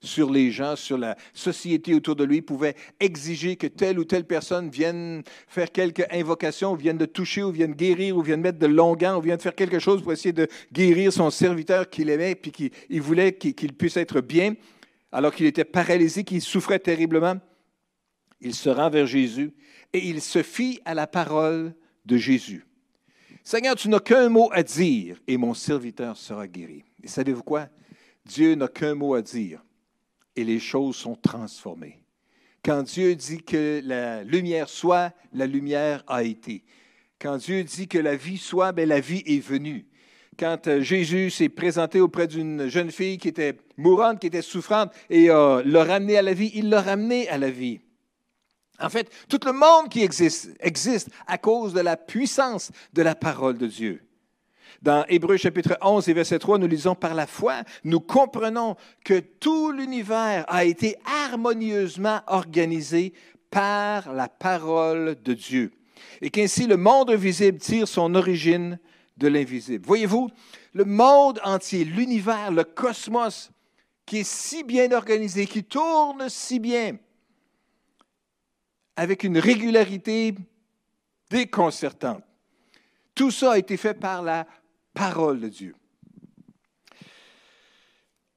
sur 0.00 0.30
les 0.30 0.50
gens, 0.50 0.76
sur 0.76 0.98
la 0.98 1.16
société 1.32 1.94
autour 1.94 2.16
de 2.16 2.24
lui, 2.24 2.42
pouvait 2.42 2.74
exiger 2.98 3.56
que 3.56 3.68
telle 3.68 3.98
ou 3.98 4.04
telle 4.04 4.24
personne 4.24 4.68
vienne 4.68 5.22
faire 5.46 5.70
quelque 5.70 6.02
invocation, 6.10 6.74
vienne 6.74 6.98
de 6.98 7.06
toucher, 7.06 7.42
ou 7.42 7.52
vienne 7.52 7.72
guérir, 7.72 8.16
ou 8.16 8.22
vienne 8.22 8.40
mettre 8.40 8.58
de 8.58 8.66
longuant, 8.66 9.18
ou 9.18 9.20
vienne 9.20 9.40
faire 9.40 9.54
quelque 9.54 9.78
chose 9.78 10.02
pour 10.02 10.12
essayer 10.12 10.32
de 10.32 10.48
guérir 10.72 11.12
son 11.12 11.30
serviteur 11.30 11.88
qu'il 11.88 12.10
aimait, 12.10 12.34
puis 12.34 12.50
qu'il 12.50 13.02
voulait 13.02 13.32
qu'il 13.32 13.72
puisse 13.72 13.96
être 13.96 14.20
bien 14.20 14.54
alors 15.12 15.34
qu'il 15.34 15.46
était 15.46 15.64
paralysé, 15.64 16.24
qu'il 16.24 16.40
souffrait 16.40 16.78
terriblement, 16.78 17.36
il 18.40 18.54
se 18.54 18.70
rend 18.70 18.90
vers 18.90 19.06
Jésus 19.06 19.52
et 19.92 20.08
il 20.08 20.20
se 20.20 20.42
fie 20.42 20.80
à 20.84 20.94
la 20.94 21.06
parole 21.06 21.74
de 22.04 22.16
Jésus. 22.16 22.64
Seigneur, 23.44 23.76
tu 23.76 23.88
n'as 23.88 24.00
qu'un 24.00 24.28
mot 24.28 24.48
à 24.52 24.62
dire 24.62 25.18
et 25.26 25.36
mon 25.36 25.54
serviteur 25.54 26.16
sera 26.16 26.48
guéri. 26.48 26.84
Et 27.02 27.08
savez-vous 27.08 27.42
quoi? 27.42 27.68
Dieu 28.24 28.54
n'a 28.54 28.68
qu'un 28.68 28.94
mot 28.94 29.14
à 29.14 29.22
dire 29.22 29.62
et 30.34 30.44
les 30.44 30.60
choses 30.60 30.96
sont 30.96 31.16
transformées. 31.16 32.00
Quand 32.64 32.84
Dieu 32.84 33.14
dit 33.16 33.42
que 33.42 33.82
la 33.84 34.22
lumière 34.22 34.68
soit, 34.68 35.12
la 35.32 35.46
lumière 35.46 36.04
a 36.06 36.22
été. 36.22 36.64
Quand 37.20 37.36
Dieu 37.36 37.62
dit 37.64 37.88
que 37.88 37.98
la 37.98 38.16
vie 38.16 38.38
soit, 38.38 38.72
bien, 38.72 38.86
la 38.86 39.00
vie 39.00 39.22
est 39.26 39.40
venue. 39.40 39.86
Quand 40.42 40.66
euh, 40.66 40.80
Jésus 40.80 41.30
s'est 41.30 41.48
présenté 41.48 42.00
auprès 42.00 42.26
d'une 42.26 42.66
jeune 42.66 42.90
fille 42.90 43.16
qui 43.16 43.28
était 43.28 43.56
mourante, 43.76 44.18
qui 44.18 44.26
était 44.26 44.42
souffrante, 44.42 44.90
et 45.08 45.30
euh, 45.30 45.62
l'a 45.64 45.84
ramenée 45.84 46.18
à 46.18 46.22
la 46.22 46.34
vie, 46.34 46.50
il 46.56 46.68
l'a 46.68 46.82
ramenée 46.82 47.28
à 47.28 47.38
la 47.38 47.48
vie. 47.48 47.78
En 48.80 48.88
fait, 48.88 49.08
tout 49.28 49.38
le 49.46 49.52
monde 49.52 49.88
qui 49.88 50.02
existe 50.02 50.50
existe 50.58 51.10
à 51.28 51.38
cause 51.38 51.72
de 51.72 51.78
la 51.78 51.96
puissance 51.96 52.72
de 52.92 53.02
la 53.02 53.14
parole 53.14 53.56
de 53.56 53.68
Dieu. 53.68 54.02
Dans 54.82 55.04
Hébreu 55.08 55.36
chapitre 55.36 55.78
11 55.80 56.08
et 56.08 56.12
verset 56.12 56.40
3, 56.40 56.58
nous 56.58 56.66
lisons 56.66 56.96
par 56.96 57.14
la 57.14 57.28
foi, 57.28 57.62
nous 57.84 58.00
comprenons 58.00 58.74
que 59.04 59.20
tout 59.20 59.70
l'univers 59.70 60.44
a 60.48 60.64
été 60.64 60.96
harmonieusement 61.04 62.20
organisé 62.26 63.12
par 63.48 64.12
la 64.12 64.28
parole 64.28 65.14
de 65.22 65.34
Dieu 65.34 65.70
et 66.20 66.30
qu'ainsi 66.30 66.66
le 66.66 66.76
monde 66.76 67.12
visible 67.12 67.58
tire 67.58 67.86
son 67.86 68.16
origine 68.16 68.80
Voyez-vous, 69.82 70.30
le 70.72 70.84
monde 70.84 71.40
entier, 71.44 71.84
l'univers, 71.84 72.50
le 72.50 72.64
cosmos, 72.64 73.50
qui 74.06 74.18
est 74.18 74.28
si 74.28 74.64
bien 74.64 74.90
organisé, 74.92 75.46
qui 75.46 75.64
tourne 75.64 76.28
si 76.28 76.58
bien, 76.58 76.96
avec 78.96 79.24
une 79.24 79.38
régularité 79.38 80.34
déconcertante. 81.30 82.22
Tout 83.14 83.30
ça 83.30 83.52
a 83.52 83.58
été 83.58 83.76
fait 83.76 83.94
par 83.94 84.22
la 84.22 84.46
parole 84.94 85.40
de 85.40 85.48
Dieu. 85.48 85.74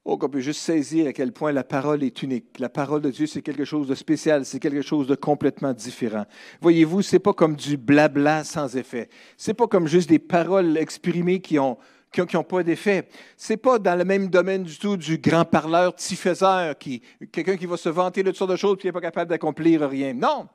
Oh, 0.07 0.17
qu'on 0.17 0.29
peut 0.29 0.39
juste 0.39 0.61
saisir 0.61 1.07
à 1.07 1.13
quel 1.13 1.31
point 1.31 1.51
la 1.51 1.63
parole 1.63 2.03
est 2.03 2.21
unique. 2.21 2.59
La 2.59 2.69
parole 2.69 3.01
de 3.01 3.09
Dieu, 3.09 3.25
c'est 3.25 3.41
quelque 3.41 3.65
chose 3.65 3.87
de 3.87 3.95
spécial, 3.95 4.45
c'est 4.45 4.59
quelque 4.59 4.83
chose 4.83 5.07
de 5.07 5.15
complètement 5.15 5.73
différent. 5.73 6.25
Voyez-vous, 6.61 7.01
c'est 7.01 7.17
pas 7.17 7.33
comme 7.33 7.55
du 7.55 7.75
blabla 7.75 8.43
sans 8.43 8.77
effet. 8.77 9.09
C'est 9.35 9.55
pas 9.55 9.65
comme 9.65 9.87
juste 9.87 10.07
des 10.07 10.19
paroles 10.19 10.77
exprimées 10.77 11.39
qui 11.41 11.57
ont 11.57 11.79
qui 12.11 12.35
n'ont 12.37 12.43
pas 12.43 12.63
d'effet. 12.63 13.09
C'est 13.35 13.57
pas 13.57 13.79
dans 13.79 13.97
le 13.97 14.05
même 14.05 14.29
domaine 14.29 14.63
du 14.63 14.77
tout 14.77 14.95
du 14.95 15.17
grand 15.17 15.43
parleur 15.43 15.93
tifaiseur, 15.95 16.77
qui, 16.77 17.01
quelqu'un 17.31 17.57
qui 17.57 17.65
va 17.65 17.75
se 17.75 17.89
vanter 17.89 18.23
de 18.23 18.29
toutes 18.29 18.37
sortes 18.37 18.51
de 18.51 18.55
choses 18.55 18.77
et 18.83 18.87
n'est 18.87 18.93
pas 18.93 19.01
capable 19.01 19.29
d'accomplir 19.29 19.81
rien. 19.89 20.13
Non. 20.13 20.47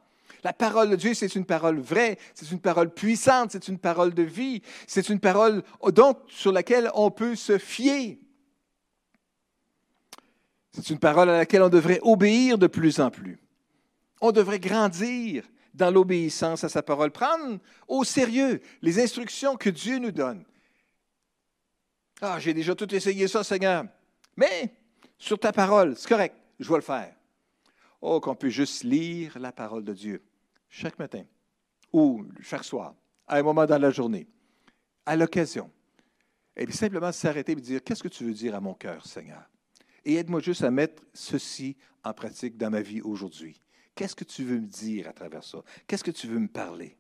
La 0.42 0.54
parole 0.54 0.90
de 0.90 0.97
Dieu, 0.97 1.12
c'est 1.12 1.35
une 1.35 1.45
parole 1.45 1.80
vraie, 1.80 2.16
c'est 2.35 2.50
une 2.50 2.61
parole 2.61 2.88
puissante, 2.88 3.50
c'est 3.50 3.69
une 3.69 3.78
parole 3.78 4.14
de 4.14 4.23
vie, 4.23 4.62
c'est 4.87 5.11
une 5.11 5.21
parole 5.21 5.62
donc 5.92 6.19
sur 6.28 6.52
laquelle 6.52 6.90
on 6.95 7.11
peut 7.11 7.35
se 7.35 7.59
fier. 7.59 8.16
C'est 10.73 10.91
une 10.91 10.99
parole 10.99 11.29
à 11.31 11.39
laquelle 11.39 11.62
on 11.62 11.69
devrait 11.69 12.00
obéir 12.03 12.59
de 12.59 12.67
plus 12.67 13.00
en 13.00 13.11
plus. 13.11 13.39
On 14.21 14.33
devrait 14.33 14.61
grandir 14.61 15.45
dans 15.75 15.91
l'obéissance 15.91 16.65
à 16.65 16.69
sa 16.69 16.83
parole, 16.83 17.11
prendre 17.11 17.59
au 17.89 18.05
sérieux 18.05 18.61
les 18.83 19.00
instructions 19.00 19.57
que 19.57 19.71
Dieu 19.71 19.99
nous 19.99 20.12
donne. 20.12 20.45
Ah, 22.21 22.39
j'ai 22.39 22.53
déjà 22.53 22.75
tout 22.75 22.93
essayé 22.95 23.27
ça, 23.29 23.43
Seigneur. 23.43 23.85
Mais 24.37 24.75
sur 25.19 25.39
ta 25.39 25.53
parole, 25.53 25.97
c'est 25.97 26.09
correct, 26.09 26.37
je 26.59 26.69
vais 26.69 26.77
le 26.77 26.83
faire. 26.83 27.15
Oh, 28.00 28.21
qu'on 28.21 28.35
puisse 28.35 28.55
juste 28.55 28.85
lire 28.85 29.39
la 29.39 29.53
parole 29.53 29.85
de 29.85 29.93
Dieu 29.93 30.23
chaque 30.69 30.99
matin 30.99 31.25
ou 31.93 32.25
chaque 32.41 32.65
soir, 32.65 32.95
à 33.27 33.37
un 33.37 33.43
moment 33.43 33.67
dans 33.67 33.79
la 33.79 33.91
journée, 33.91 34.27
à 35.05 35.17
l'occasion. 35.17 35.71
Et 36.57 36.65
puis 36.65 36.75
simplement 36.75 37.12
s'arrêter 37.12 37.53
et 37.53 37.57
dire 37.57 37.83
Qu'est-ce 37.83 38.03
que 38.03 38.09
tu 38.09 38.25
veux 38.25 38.33
dire 38.33 38.55
à 38.55 38.61
mon 38.61 38.75
cœur, 38.75 39.05
Seigneur? 39.07 39.50
Et 40.04 40.14
aide-moi 40.14 40.40
juste 40.40 40.62
à 40.62 40.71
mettre 40.71 41.02
ceci 41.12 41.76
en 42.04 42.12
pratique 42.12 42.57
dans 42.57 42.71
ma 42.71 42.80
vie 42.80 43.00
aujourd'hui. 43.00 43.61
Qu'est-ce 43.95 44.16
que 44.16 44.25
tu 44.25 44.45
veux 44.45 44.59
me 44.59 44.66
dire 44.66 45.09
à 45.09 45.12
travers 45.12 45.45
ça? 45.45 45.62
Qu'est-ce 45.87 46.04
que 46.04 46.11
tu 46.11 46.26
veux 46.26 46.38
me 46.38 46.49
parler? 46.49 46.97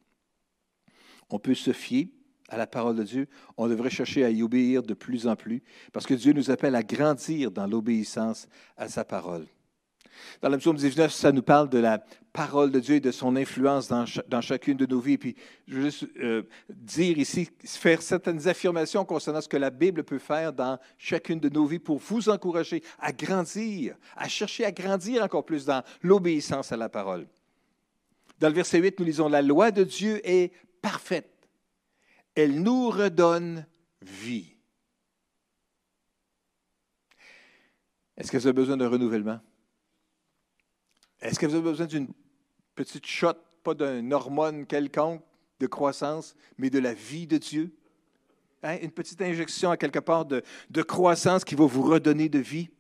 On 1.30 1.38
peut 1.38 1.54
se 1.54 1.72
fier 1.72 2.10
à 2.48 2.56
la 2.56 2.66
parole 2.66 2.96
de 2.96 3.04
Dieu, 3.04 3.28
on 3.56 3.68
devrait 3.68 3.90
chercher 3.90 4.24
à 4.24 4.30
y 4.30 4.42
obéir 4.42 4.82
de 4.82 4.94
plus 4.94 5.28
en 5.28 5.36
plus, 5.36 5.62
parce 5.92 6.04
que 6.04 6.14
Dieu 6.14 6.32
nous 6.32 6.50
appelle 6.50 6.74
à 6.74 6.82
grandir 6.82 7.52
dans 7.52 7.66
l'obéissance 7.66 8.48
à 8.76 8.88
sa 8.88 9.04
parole. 9.04 9.46
Dans 10.42 10.48
le 10.48 10.58
psaume 10.58 10.76
19, 10.76 11.12
ça 11.12 11.32
nous 11.32 11.42
parle 11.42 11.68
de 11.68 11.78
la 11.78 12.02
parole 12.32 12.70
de 12.70 12.80
Dieu 12.80 12.96
et 12.96 13.00
de 13.00 13.10
son 13.10 13.36
influence 13.36 13.88
dans, 13.88 14.40
chacune 14.40 14.76
de 14.76 14.86
nos 14.86 15.00
vies. 15.00 15.18
Puis, 15.18 15.36
je 15.66 15.76
veux 15.76 15.82
juste 15.84 16.06
euh, 16.18 16.42
dire 16.68 17.18
ici, 17.18 17.48
faire 17.64 18.02
certaines 18.02 18.46
affirmations 18.48 19.04
concernant 19.04 19.40
ce 19.40 19.48
que 19.48 19.56
la 19.56 19.70
Bible 19.70 20.04
peut 20.04 20.18
faire 20.18 20.52
dans 20.52 20.78
chacune 20.98 21.40
de 21.40 21.48
nos 21.48 21.66
vies 21.66 21.78
pour 21.78 21.98
vous 21.98 22.28
encourager 22.28 22.82
à 22.98 23.12
grandir, 23.12 23.96
à 24.16 24.28
chercher 24.28 24.64
à 24.64 24.72
grandir 24.72 25.22
encore 25.22 25.44
plus 25.44 25.64
dans 25.64 25.82
l'obéissance 26.02 26.72
à 26.72 26.76
la 26.76 26.88
parole. 26.88 27.26
Dans 28.38 28.48
le 28.48 28.54
verset 28.54 28.78
8, 28.78 28.98
nous 28.98 29.04
lisons, 29.04 29.28
La 29.28 29.42
loi 29.42 29.70
de 29.70 29.84
Dieu 29.84 30.20
est 30.24 30.52
parfaite. 30.80 31.48
Elle 32.34 32.62
nous 32.62 32.88
redonne 32.90 33.66
vie. 34.02 34.54
Est-ce 38.16 38.30
que 38.30 38.36
vous 38.36 38.46
avez 38.46 38.54
besoin 38.54 38.76
d'un 38.76 38.88
renouvellement? 38.88 39.40
Est-ce 41.20 41.38
que 41.38 41.46
vous 41.46 41.54
avez 41.54 41.70
besoin 41.70 41.86
d'une 41.86 42.08
petite 42.74 43.06
shot, 43.06 43.34
pas 43.62 43.74
d'une 43.74 44.12
hormone 44.12 44.66
quelconque 44.66 45.22
de 45.58 45.66
croissance, 45.66 46.34
mais 46.56 46.70
de 46.70 46.78
la 46.78 46.94
vie 46.94 47.26
de 47.26 47.38
Dieu? 47.38 47.74
Hein? 48.62 48.78
Une 48.82 48.90
petite 48.90 49.20
injection 49.22 49.70
à 49.70 49.76
quelque 49.76 49.98
part 49.98 50.24
de, 50.24 50.42
de 50.70 50.82
croissance 50.82 51.44
qui 51.44 51.54
va 51.54 51.66
vous 51.66 51.82
redonner 51.82 52.28
de 52.28 52.38
vie? 52.38 52.70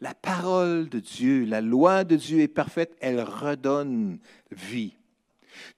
La 0.00 0.14
parole 0.14 0.88
de 0.88 1.00
Dieu, 1.00 1.44
la 1.44 1.60
loi 1.60 2.04
de 2.04 2.16
Dieu 2.16 2.40
est 2.40 2.48
parfaite, 2.48 2.96
elle 3.00 3.22
redonne 3.22 4.18
vie. 4.50 4.94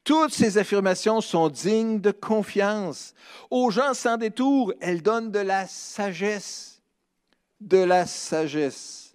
Toutes 0.03 0.33
ces 0.33 0.59
affirmations 0.59 1.21
sont 1.21 1.49
dignes 1.49 2.01
de 2.01 2.11
confiance. 2.11 3.14
Aux 3.51 3.71
gens 3.71 3.94
sans 3.94 4.16
détour, 4.16 4.73
elles 4.81 5.03
donnent 5.03 5.31
de 5.31 5.38
la 5.38 5.66
sagesse. 5.66 6.83
De 7.61 7.79
la 7.79 8.07
sagesse. 8.07 9.14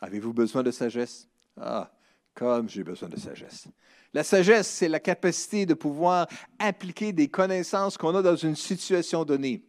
Avez-vous 0.00 0.32
besoin 0.32 0.62
de 0.62 0.70
sagesse? 0.70 1.28
Ah, 1.60 1.90
comme 2.34 2.68
j'ai 2.68 2.84
besoin 2.84 3.08
de 3.08 3.18
sagesse. 3.18 3.68
La 4.12 4.24
sagesse, 4.24 4.68
c'est 4.68 4.88
la 4.88 5.00
capacité 5.00 5.66
de 5.66 5.74
pouvoir 5.74 6.26
appliquer 6.58 7.12
des 7.12 7.28
connaissances 7.28 7.96
qu'on 7.96 8.14
a 8.14 8.22
dans 8.22 8.36
une 8.36 8.56
situation 8.56 9.24
donnée. 9.24 9.64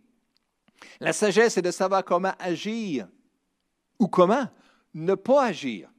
La 1.00 1.14
sagesse, 1.14 1.54
c'est 1.54 1.62
de 1.62 1.72
savoir 1.72 2.04
comment 2.04 2.34
agir 2.40 3.08
ou 4.00 4.08
comment 4.08 4.48
ne 4.94 5.16
pas 5.16 5.46
agir. 5.46 5.90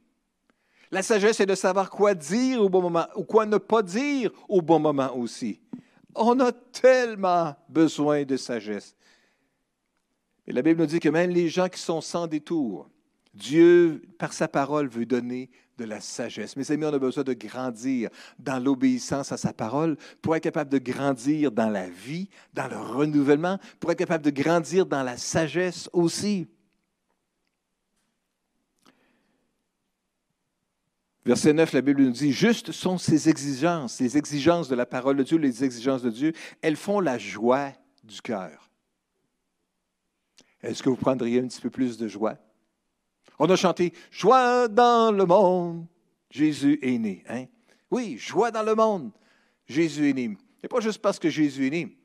La 0.91 1.03
sagesse, 1.03 1.37
c'est 1.37 1.45
de 1.45 1.55
savoir 1.55 1.89
quoi 1.89 2.13
dire 2.13 2.61
au 2.61 2.69
bon 2.69 2.81
moment 2.81 3.07
ou 3.15 3.23
quoi 3.23 3.45
ne 3.45 3.57
pas 3.57 3.81
dire 3.81 4.31
au 4.47 4.61
bon 4.61 4.79
moment 4.79 5.15
aussi. 5.15 5.59
On 6.15 6.39
a 6.39 6.51
tellement 6.51 7.55
besoin 7.67 8.23
de 8.23 8.37
sagesse. 8.37 8.95
Et 10.47 10.53
la 10.53 10.61
Bible 10.61 10.79
nous 10.79 10.87
dit 10.87 10.99
que 11.01 11.09
même 11.09 11.29
les 11.29 11.49
gens 11.49 11.67
qui 11.67 11.79
sont 11.79 11.99
sans 11.99 12.27
détour, 12.27 12.89
Dieu, 13.37 14.01
par 14.17 14.33
sa 14.33 14.47
parole, 14.47 14.87
veut 14.87 15.05
donner 15.05 15.49
de 15.77 15.85
la 15.85 16.01
sagesse. 16.01 16.55
Mes 16.55 16.69
amis, 16.71 16.85
on 16.85 16.93
a 16.93 16.99
besoin 16.99 17.23
de 17.23 17.33
grandir 17.33 18.09
dans 18.39 18.61
l'obéissance 18.61 19.31
à 19.31 19.37
sa 19.37 19.53
parole 19.53 19.95
pour 20.21 20.35
être 20.35 20.43
capable 20.43 20.71
de 20.71 20.79
grandir 20.79 21.51
dans 21.51 21.69
la 21.69 21.87
vie, 21.87 22.29
dans 22.53 22.67
le 22.67 22.77
renouvellement, 22.77 23.59
pour 23.79 23.91
être 23.91 23.99
capable 23.99 24.25
de 24.25 24.31
grandir 24.31 24.85
dans 24.85 25.03
la 25.03 25.17
sagesse 25.17 25.87
aussi. 25.93 26.47
Verset 31.23 31.53
9, 31.53 31.73
la 31.73 31.81
Bible 31.81 32.03
nous 32.03 32.11
dit, 32.11 32.31
Justes 32.31 32.71
sont 32.71 32.97
ces 32.97 33.29
exigences, 33.29 33.99
les 33.99 34.17
exigences 34.17 34.69
de 34.69 34.75
la 34.75 34.85
parole 34.85 35.17
de 35.17 35.23
Dieu, 35.23 35.37
les 35.37 35.63
exigences 35.63 36.01
de 36.01 36.09
Dieu, 36.09 36.33
elles 36.61 36.77
font 36.77 37.01
la 37.01 37.17
joie 37.17 37.73
du 38.03 38.21
cœur. 38.21 38.71
Est-ce 40.63 40.81
que 40.81 40.89
vous 40.89 40.95
prendriez 40.95 41.39
un 41.39 41.47
petit 41.47 41.61
peu 41.61 41.69
plus 41.69 41.97
de 41.97 42.07
joie? 42.07 42.37
On 43.39 43.49
a 43.49 43.55
chanté 43.55 43.93
Joie 44.11 44.67
dans 44.67 45.11
le 45.11 45.25
monde, 45.25 45.85
Jésus 46.29 46.79
est 46.81 46.97
né. 46.97 47.23
Hein? 47.29 47.45
Oui, 47.91 48.17
joie 48.17 48.51
dans 48.51 48.63
le 48.63 48.75
monde, 48.75 49.11
Jésus 49.65 50.09
est 50.09 50.13
né. 50.13 50.37
Et 50.63 50.67
pas 50.67 50.79
juste 50.79 51.01
parce 51.01 51.19
que 51.19 51.29
Jésus 51.29 51.67
est 51.67 51.69
né, 51.69 51.97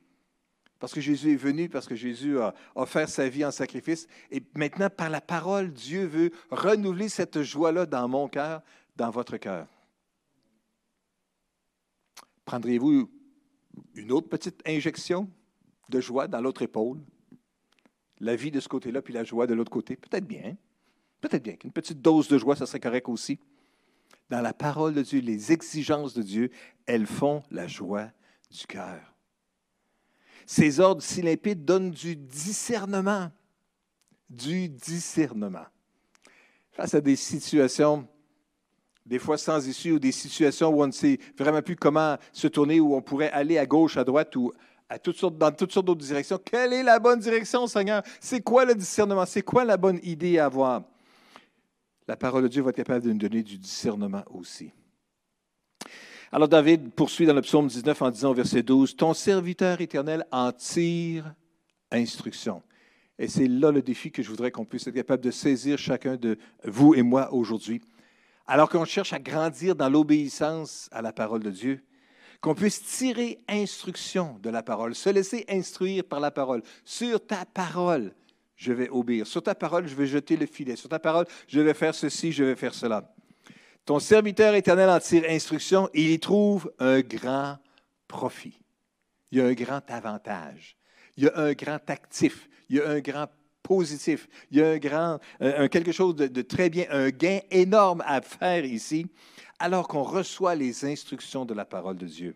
parce 0.79 0.93
que 0.93 1.01
Jésus 1.01 1.33
est 1.33 1.37
venu, 1.37 1.69
parce 1.69 1.87
que 1.87 1.95
Jésus 1.95 2.39
a 2.39 2.55
offert 2.75 3.09
sa 3.09 3.29
vie 3.29 3.45
en 3.45 3.51
sacrifice. 3.51 4.07
Et 4.31 4.43
maintenant, 4.55 4.91
par 4.91 5.11
la 5.11 5.21
parole, 5.21 5.73
Dieu 5.73 6.05
veut 6.07 6.33
renouveler 6.51 7.09
cette 7.09 7.43
joie-là 7.43 7.87
dans 7.87 8.09
mon 8.09 8.29
cœur, 8.29 8.63
dans 8.97 9.11
votre 9.11 9.37
cœur. 9.37 9.67
Prendriez-vous 12.45 13.09
une 13.95 14.13
autre 14.13 14.29
petite 14.29 14.61
injection 14.67 15.31
de 15.89 16.01
joie 16.01 16.27
dans 16.27 16.41
l'autre 16.41 16.63
épaule? 16.63 17.01
La 18.19 18.37
vie 18.37 18.51
de 18.51 18.61
ce 18.61 18.69
côté-là, 18.69 19.03
puis 19.03 19.15
la 19.15 19.25
joie 19.25 19.47
de 19.47 19.55
l'autre 19.55 19.71
côté? 19.71 19.97
Peut-être 19.97 20.27
bien. 20.27 20.57
Peut-être 21.23 21.45
bien 21.45 21.55
qu'une 21.55 21.73
petite 21.73 22.03
dose 22.03 22.29
de 22.29 22.37
joie, 22.37 22.57
ça 22.57 22.67
serait 22.67 22.81
correct 22.81 23.09
aussi. 23.09 23.39
Dans 24.29 24.41
la 24.41 24.53
parole 24.53 24.93
de 24.93 25.03
Dieu, 25.03 25.21
les 25.21 25.53
exigences 25.53 26.15
de 26.15 26.23
Dieu, 26.23 26.51
elles 26.85 27.07
font 27.07 27.43
la 27.51 27.67
joie 27.69 28.09
du 28.51 28.67
cœur. 28.67 29.01
Ces 30.47 30.81
ordres 30.81 31.03
si 31.03 31.23
limpides 31.23 31.65
donnent 31.65 31.93
du 31.93 32.17
discernement. 32.17 33.31
Du 34.29 34.69
discernement. 34.69 35.67
face 36.73 36.95
à 36.95 37.01
des 37.01 37.17
situations, 37.17 38.09
des 39.07 39.19
fois 39.19 39.39
sans 39.39 39.69
issue, 39.69 39.93
ou 39.93 39.99
des 39.99 40.11
situations 40.11 40.71
où 40.71 40.83
on 40.83 40.87
ne 40.87 40.93
sait 40.93 41.21
vraiment 41.39 41.63
plus 41.63 41.77
comment 41.77 42.17
se 42.33 42.49
tourner, 42.49 42.81
où 42.81 42.97
on 42.97 43.03
pourrait 43.03 43.31
aller 43.31 43.59
à 43.59 43.67
gauche, 43.67 43.97
à 43.97 44.05
droite 44.05 44.35
ou 44.35 44.53
à 44.89 44.99
toutes 44.99 45.19
sortes, 45.19 45.39
dans 45.39 45.53
toutes 45.53 45.73
sortes 45.73 45.87
d'autres 45.87 46.05
directions. 46.05 46.39
Quelle 46.43 46.73
est 46.73 46.83
la 46.83 46.99
bonne 46.99 47.21
direction, 47.21 47.67
Seigneur? 47.67 48.03
C'est 48.21 48.41
quoi 48.41 48.65
le 48.65 48.75
discernement? 48.75 49.27
C'est 49.27 49.43
quoi 49.43 49.65
la 49.65 49.77
bonne 49.77 50.01
idée 50.03 50.39
à 50.39 50.47
avoir? 50.47 50.83
La 52.09 52.17
parole 52.17 52.45
de 52.45 52.49
Dieu 52.49 52.63
va 52.63 52.71
être 52.71 52.77
capable 52.77 53.05
de 53.05 53.13
nous 53.13 53.19
donner 53.19 53.43
du 53.43 53.59
discernement 53.59 54.25
aussi. 54.31 54.73
Alors 56.33 56.49
David 56.49 56.93
poursuit 56.93 57.27
dans 57.27 57.35
le 57.35 57.43
psaume 57.43 57.69
19 57.69 58.03
en 58.03 58.11
disant 58.11 58.31
au 58.31 58.35
verset 58.35 58.63
12, 58.63 58.97
Ton 58.97 59.13
serviteur 59.15 59.81
éternel 59.81 60.27
en 60.33 60.51
tire 60.53 61.35
instruction. 61.91 62.63
Et 63.19 63.29
c'est 63.29 63.47
là 63.47 63.71
le 63.71 63.83
défi 63.83 64.11
que 64.11 64.23
je 64.23 64.31
voudrais 64.31 64.51
qu'on 64.51 64.65
puisse 64.65 64.87
être 64.87 64.95
capable 64.95 65.23
de 65.23 65.31
saisir 65.31 65.79
chacun 65.79 66.17
de 66.17 66.39
vous 66.65 66.95
et 66.95 67.03
moi 67.03 67.33
aujourd'hui. 67.33 67.83
Alors 68.47 68.69
qu'on 68.69 68.85
cherche 68.85 69.13
à 69.13 69.19
grandir 69.19 69.77
dans 69.77 69.89
l'obéissance 69.89 70.89
à 70.91 71.03
la 71.03 71.13
parole 71.13 71.43
de 71.43 71.51
Dieu, 71.51 71.85
qu'on 72.41 72.55
puisse 72.55 72.83
tirer 72.83 73.39
instruction 73.49 74.39
de 74.43 74.51
la 74.51 74.63
parole, 74.63 74.95
se 74.95 75.11
laisser 75.11 75.45
instruire 75.49 76.03
par 76.03 76.19
la 76.19 76.31
parole. 76.31 76.63
Sur 76.85 77.25
ta 77.25 77.45
parole, 77.45 78.13
je 78.63 78.73
vais 78.73 78.89
obéir. 78.89 79.27
Sur 79.27 79.43
ta 79.43 79.55
parole, 79.55 79.87
je 79.87 79.95
vais 79.95 80.07
jeter 80.07 80.37
le 80.37 80.47
filet. 80.47 80.77
Sur 80.77 80.89
ta 80.89 80.99
parole, 80.99 81.27
je 81.49 81.61
vais 81.61 81.75
faire 81.75 81.95
ceci, 81.95 82.33
je 82.33 82.45
vais 82.45 82.57
faire 82.57 82.75
cela. 82.75 83.13
Ton 83.85 83.99
serviteur 83.99 84.55
éternel 84.55 84.89
en 84.89 85.01
tire 85.01 85.25
instruction 85.29 85.89
il 85.93 86.11
y 86.11 86.21
trouve 86.21 86.73
un 86.79 87.01
grand 87.01 87.59
profit. 88.07 88.59
Il 89.31 89.39
y 89.39 89.41
a 89.41 89.47
un 89.47 89.55
grand 89.55 89.83
avantage. 89.91 90.77
Il 91.17 91.25
y 91.25 91.29
a 91.29 91.37
un 91.39 91.53
grand 91.53 91.91
actif 91.91 92.49
il 92.73 92.77
y 92.77 92.81
a 92.81 92.89
un 92.89 93.01
grand 93.01 93.27
positif, 93.63 94.29
il 94.51 94.59
y 94.59 94.63
a 94.63 94.71
un 94.71 94.79
grand, 94.79 95.19
un, 95.41 95.69
quelque 95.69 95.93
chose 95.93 96.17
de, 96.17 96.27
de, 96.27 96.41
très 96.41 96.71
bien, 96.71 96.87
un 96.91 97.11
gain 97.11 97.41
énorme 97.51 98.03
à 98.07 98.23
faire 98.23 98.65
ici, 98.65 99.07
alors 99.59 99.87
qu'on 99.89 100.03
reçoit 100.03 100.55
les 100.55 100.87
instructions 100.87 101.45
de 101.45 101.53
la 101.53 101.67
parole 101.67 101.99
de 101.99 102.07
Dieu. 102.07 102.35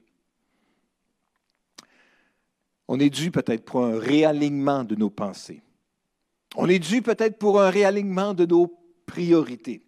On 2.86 3.00
est 3.00 3.08
dû 3.08 3.30
peut-être 3.30 3.64
pour 3.64 3.82
un 3.84 3.98
réalignement 3.98 4.84
de 4.84 4.94
nos 4.94 5.10
pensées. 5.10 5.62
On 6.56 6.68
est 6.68 6.78
dû 6.78 7.02
peut-être 7.02 7.38
pour 7.38 7.60
un 7.60 7.68
réalignement 7.68 8.32
de 8.32 8.46
nos 8.46 8.74
priorités. 9.04 9.82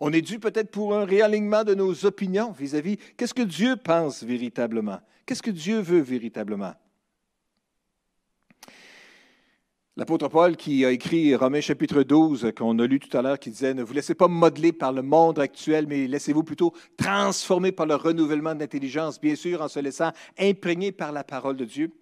On 0.00 0.12
est 0.12 0.20
dû 0.20 0.38
peut-être 0.38 0.70
pour 0.70 0.94
un 0.94 1.04
réalignement 1.04 1.64
de 1.64 1.74
nos 1.74 2.04
opinions 2.04 2.52
vis-à-vis 2.52 2.98
qu'est-ce 3.16 3.34
que 3.34 3.42
Dieu 3.42 3.76
pense 3.76 4.22
véritablement, 4.22 5.00
qu'est-ce 5.24 5.42
que 5.42 5.50
Dieu 5.50 5.80
veut 5.80 6.00
véritablement? 6.00 6.74
L'apôtre 9.96 10.28
Paul 10.28 10.56
qui 10.56 10.84
a 10.84 10.90
écrit 10.90 11.34
Romains 11.36 11.60
chapitre 11.60 12.02
12, 12.02 12.52
qu'on 12.56 12.78
a 12.78 12.86
lu 12.86 12.98
tout 12.98 13.14
à 13.16 13.20
l'heure, 13.20 13.38
qui 13.38 13.50
disait, 13.50 13.74
ne 13.74 13.82
vous 13.82 13.92
laissez 13.92 14.14
pas 14.14 14.26
modeler 14.26 14.72
par 14.72 14.92
le 14.92 15.02
monde 15.02 15.38
actuel, 15.38 15.86
mais 15.86 16.06
laissez-vous 16.06 16.42
plutôt 16.42 16.72
transformer 16.96 17.72
par 17.72 17.86
le 17.86 17.94
renouvellement 17.94 18.54
de 18.54 18.60
l'intelligence, 18.60 19.20
bien 19.20 19.36
sûr 19.36 19.60
en 19.60 19.68
se 19.68 19.80
laissant 19.80 20.12
imprégner 20.38 20.92
par 20.92 21.12
la 21.12 21.24
parole 21.24 21.56
de 21.56 21.66
Dieu. 21.66 21.92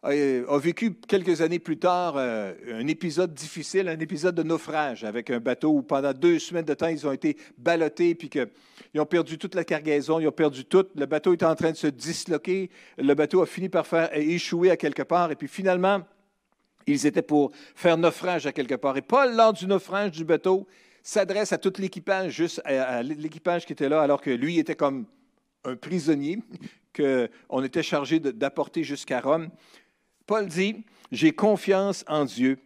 A 0.00 0.58
vécu 0.58 0.94
quelques 0.94 1.40
années 1.40 1.58
plus 1.58 1.76
tard 1.76 2.14
euh, 2.16 2.54
un 2.72 2.86
épisode 2.86 3.34
difficile, 3.34 3.88
un 3.88 3.98
épisode 3.98 4.36
de 4.36 4.44
naufrage 4.44 5.02
avec 5.02 5.28
un 5.28 5.40
bateau 5.40 5.70
où 5.70 5.82
pendant 5.82 6.12
deux 6.12 6.38
semaines 6.38 6.64
de 6.64 6.74
temps, 6.74 6.86
ils 6.86 7.04
ont 7.04 7.10
été 7.10 7.36
ballottés, 7.58 8.14
puis 8.14 8.28
qu'ils 8.28 8.46
ont 8.96 9.06
perdu 9.06 9.38
toute 9.38 9.56
la 9.56 9.64
cargaison, 9.64 10.20
ils 10.20 10.28
ont 10.28 10.32
perdu 10.32 10.64
tout. 10.64 10.86
Le 10.94 11.06
bateau 11.06 11.34
était 11.34 11.46
en 11.46 11.56
train 11.56 11.72
de 11.72 11.76
se 11.76 11.88
disloquer. 11.88 12.70
Le 12.96 13.12
bateau 13.14 13.42
a 13.42 13.46
fini 13.46 13.68
par 13.68 13.88
faire 13.88 14.16
échouer 14.16 14.70
à 14.70 14.76
quelque 14.76 15.02
part. 15.02 15.32
Et 15.32 15.34
puis 15.34 15.48
finalement, 15.48 16.02
ils 16.86 17.04
étaient 17.04 17.20
pour 17.20 17.50
faire 17.74 17.98
naufrage 17.98 18.46
à 18.46 18.52
quelque 18.52 18.76
part. 18.76 18.96
Et 18.96 19.02
Paul, 19.02 19.34
lors 19.34 19.52
du 19.52 19.66
naufrage 19.66 20.12
du 20.12 20.24
bateau, 20.24 20.68
s'adresse 21.02 21.52
à 21.52 21.58
tout 21.58 21.72
l'équipage, 21.76 22.34
juste 22.34 22.62
à, 22.64 23.02
l'équipage 23.02 23.66
qui 23.66 23.72
était 23.72 23.88
là, 23.88 24.00
alors 24.00 24.20
que 24.20 24.30
lui 24.30 24.60
était 24.60 24.76
comme 24.76 25.06
un 25.64 25.74
prisonnier 25.74 26.38
qu'on 26.96 27.64
était 27.64 27.82
chargé 27.82 28.20
d'apporter 28.20 28.84
jusqu'à 28.84 29.20
Rome. 29.20 29.50
Paul 30.28 30.46
dit, 30.46 30.84
j'ai 31.10 31.32
confiance 31.32 32.04
en 32.06 32.26
Dieu. 32.26 32.58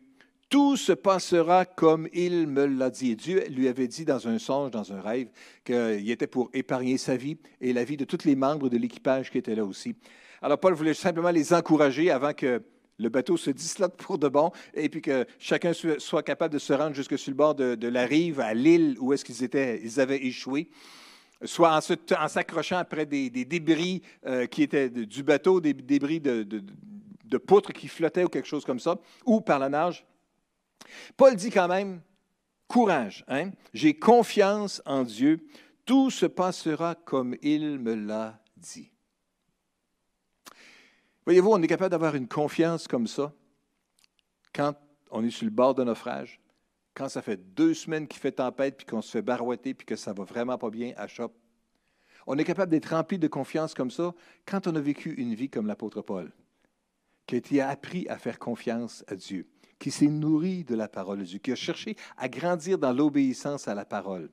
Tout 0.48 0.76
se 0.76 0.90
passera 0.90 1.64
comme 1.64 2.08
il 2.12 2.48
me 2.48 2.66
l'a 2.66 2.90
dit. 2.90 3.14
Dieu 3.14 3.44
lui 3.48 3.68
avait 3.68 3.86
dit 3.86 4.04
dans 4.04 4.26
un 4.26 4.40
songe, 4.40 4.72
dans 4.72 4.92
un 4.92 5.00
rêve, 5.00 5.28
qu'il 5.64 6.10
était 6.10 6.26
pour 6.26 6.50
épargner 6.54 6.98
sa 6.98 7.16
vie 7.16 7.38
et 7.60 7.72
la 7.72 7.84
vie 7.84 7.96
de 7.96 8.04
tous 8.04 8.24
les 8.24 8.34
membres 8.34 8.68
de 8.68 8.76
l'équipage 8.76 9.30
qui 9.30 9.38
étaient 9.38 9.54
là 9.54 9.64
aussi. 9.64 9.94
Alors 10.42 10.58
Paul 10.58 10.74
voulait 10.74 10.92
simplement 10.92 11.30
les 11.30 11.54
encourager 11.54 12.10
avant 12.10 12.32
que 12.32 12.60
le 12.98 13.08
bateau 13.08 13.36
se 13.36 13.50
disloque 13.50 13.96
pour 13.96 14.18
de 14.18 14.26
bon 14.26 14.50
et 14.74 14.88
puis 14.88 15.00
que 15.00 15.24
chacun 15.38 15.72
soit 15.72 16.24
capable 16.24 16.54
de 16.54 16.58
se 16.58 16.72
rendre 16.72 16.96
jusque 16.96 17.16
sur 17.16 17.30
le 17.30 17.36
bord 17.36 17.54
de, 17.54 17.88
la 17.88 18.06
rive, 18.06 18.40
à 18.40 18.54
l'île 18.54 18.96
où 18.98 19.12
est-ce 19.12 19.24
qu'ils 19.24 19.44
étaient, 19.44 19.80
ils 19.84 20.00
avaient 20.00 20.24
échoué 20.26 20.68
soit 21.44 21.76
en, 21.76 22.28
s'accrochant 22.28 22.78
après 22.78 23.06
des, 23.06 23.30
débris 23.30 24.02
euh, 24.26 24.46
qui 24.46 24.62
étaient 24.62 24.88
du 24.88 25.22
bateau, 25.24 25.60
des 25.60 25.74
débris 25.74 26.20
de, 26.20 26.44
de, 26.44 26.62
poutres 27.38 27.72
qui 27.72 27.88
flottaient 27.88 28.24
ou 28.24 28.28
quelque 28.28 28.48
chose 28.48 28.64
comme 28.64 28.80
ça, 28.80 28.98
ou 29.24 29.40
par 29.40 29.58
la 29.58 29.68
nage. 29.68 30.06
Paul 31.16 31.36
dit 31.36 31.50
quand 31.50 31.68
même, 31.68 32.00
courage, 32.68 33.24
hein? 33.28 33.50
j'ai 33.72 33.94
confiance 33.98 34.82
en 34.86 35.02
Dieu, 35.02 35.46
tout 35.84 36.10
se 36.10 36.26
passera 36.26 36.94
comme 36.94 37.36
il 37.42 37.78
me 37.78 37.94
l'a 37.94 38.40
dit. 38.56 38.90
Voyez-vous, 41.24 41.50
on 41.50 41.62
est 41.62 41.68
capable 41.68 41.90
d'avoir 41.90 42.14
une 42.14 42.28
confiance 42.28 42.88
comme 42.88 43.06
ça 43.06 43.32
quand 44.54 44.74
on 45.10 45.24
est 45.24 45.30
sur 45.30 45.44
le 45.44 45.50
bord 45.50 45.74
d'un 45.74 45.84
naufrage, 45.84 46.40
quand 46.94 47.08
ça 47.08 47.22
fait 47.22 47.36
deux 47.36 47.74
semaines 47.74 48.08
qu'il 48.08 48.20
fait 48.20 48.32
tempête, 48.32 48.76
puis 48.76 48.86
qu'on 48.86 49.02
se 49.02 49.10
fait 49.10 49.22
barouetter, 49.22 49.74
puis 49.74 49.86
que 49.86 49.96
ça 49.96 50.12
va 50.12 50.24
vraiment 50.24 50.58
pas 50.58 50.70
bien 50.70 50.92
à 50.96 51.06
Chop. 51.06 51.32
On 52.26 52.38
est 52.38 52.44
capable 52.44 52.70
d'être 52.70 52.90
rempli 52.90 53.18
de 53.18 53.28
confiance 53.28 53.74
comme 53.74 53.90
ça 53.90 54.14
quand 54.46 54.66
on 54.66 54.74
a 54.76 54.80
vécu 54.80 55.14
une 55.14 55.34
vie 55.34 55.48
comme 55.48 55.66
l'apôtre 55.66 56.02
Paul, 56.02 56.32
qui 57.26 57.60
a 57.60 57.68
appris 57.68 58.06
à 58.08 58.18
faire 58.18 58.38
confiance 58.38 59.04
à 59.08 59.14
Dieu, 59.14 59.46
qui 59.78 59.90
s'est 59.90 60.06
nourri 60.06 60.64
de 60.64 60.74
la 60.74 60.88
parole 60.88 61.20
de 61.20 61.24
Dieu, 61.24 61.38
qui 61.38 61.52
a 61.52 61.56
cherché 61.56 61.96
à 62.16 62.28
grandir 62.28 62.78
dans 62.78 62.92
l'obéissance 62.92 63.68
à 63.68 63.74
la 63.74 63.84
parole, 63.84 64.30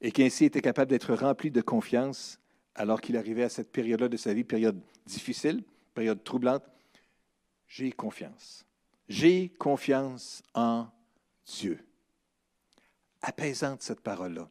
et 0.00 0.12
qui 0.12 0.22
ainsi 0.22 0.44
était 0.44 0.62
capable 0.62 0.90
d'être 0.90 1.14
rempli 1.14 1.50
de 1.50 1.60
confiance 1.60 2.38
alors 2.74 3.00
qu'il 3.00 3.16
arrivait 3.16 3.42
à 3.44 3.48
cette 3.48 3.72
période-là 3.72 4.08
de 4.08 4.16
sa 4.16 4.32
vie, 4.32 4.44
période 4.44 4.80
difficile, 5.06 5.62
période 5.94 6.22
troublante, 6.24 6.62
j'ai 7.66 7.92
confiance. 7.92 8.64
J'ai 9.08 9.48
confiance 9.48 10.42
en 10.54 10.86
Dieu. 11.46 11.84
Apaisante 13.22 13.82
cette 13.82 14.00
parole-là. 14.00 14.48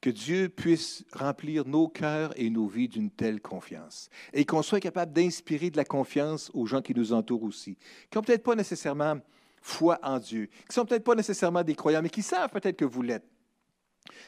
Que 0.00 0.10
Dieu 0.10 0.48
puisse 0.48 1.04
remplir 1.12 1.66
nos 1.66 1.88
cœurs 1.88 2.32
et 2.36 2.50
nos 2.50 2.66
vies 2.66 2.88
d'une 2.88 3.10
telle 3.10 3.40
confiance. 3.40 4.10
Et 4.32 4.44
qu'on 4.44 4.62
soit 4.62 4.80
capable 4.80 5.12
d'inspirer 5.12 5.70
de 5.70 5.76
la 5.76 5.84
confiance 5.84 6.50
aux 6.54 6.66
gens 6.66 6.82
qui 6.82 6.94
nous 6.94 7.12
entourent 7.12 7.42
aussi, 7.42 7.76
qui 8.10 8.16
n'ont 8.16 8.22
peut-être 8.22 8.44
pas 8.44 8.54
nécessairement 8.54 9.18
foi 9.60 9.98
en 10.02 10.18
Dieu, 10.18 10.46
qui 10.46 10.68
ne 10.68 10.74
sont 10.74 10.84
peut-être 10.84 11.04
pas 11.04 11.14
nécessairement 11.14 11.62
des 11.62 11.74
croyants, 11.74 12.02
mais 12.02 12.10
qui 12.10 12.22
savent 12.22 12.50
peut-être 12.50 12.76
que 12.76 12.84
vous 12.84 13.02
l'êtes. 13.02 13.26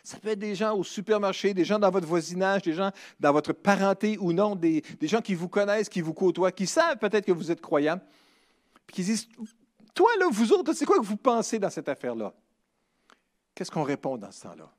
Ça 0.03 0.19
peut 0.19 0.29
être 0.29 0.39
des 0.39 0.55
gens 0.55 0.77
au 0.77 0.85
supermarché, 0.85 1.55
des 1.55 1.65
gens 1.65 1.79
dans 1.79 1.91
votre 1.91 2.07
voisinage, 2.07 2.63
des 2.63 2.73
gens 2.73 2.91
dans 3.19 3.33
votre 3.33 3.53
parenté 3.53 4.19
ou 4.19 4.33
non, 4.33 4.55
des, 4.57 4.83
gens 5.03 5.21
qui 5.21 5.35
vous 5.35 5.49
connaissent, 5.49 5.89
qui 5.89 6.01
vous 6.01 6.15
côtoient, 6.15 6.53
qui 6.53 6.67
savent 6.67 6.99
peut-être 6.99 7.27
que 7.27 7.33
vous 7.33 7.51
êtes 7.51 7.61
croyant, 7.61 7.99
puis 8.87 8.97
qui 8.97 9.05
disent 9.05 9.29
Toi, 9.95 10.11
là, 10.19 10.27
vous 10.31 10.53
autres, 10.53 10.73
c'est 10.73 10.85
quoi 10.85 10.99
que 10.99 11.05
vous 11.05 11.17
pensez 11.17 11.59
dans 11.59 11.71
cette 11.71 11.89
affaire-là 11.89 12.35
Qu'est-ce 13.55 13.71
qu'on 13.71 13.83
répond 13.83 14.17
dans 14.17 14.31
ce 14.31 14.43
temps-là? 14.43 14.73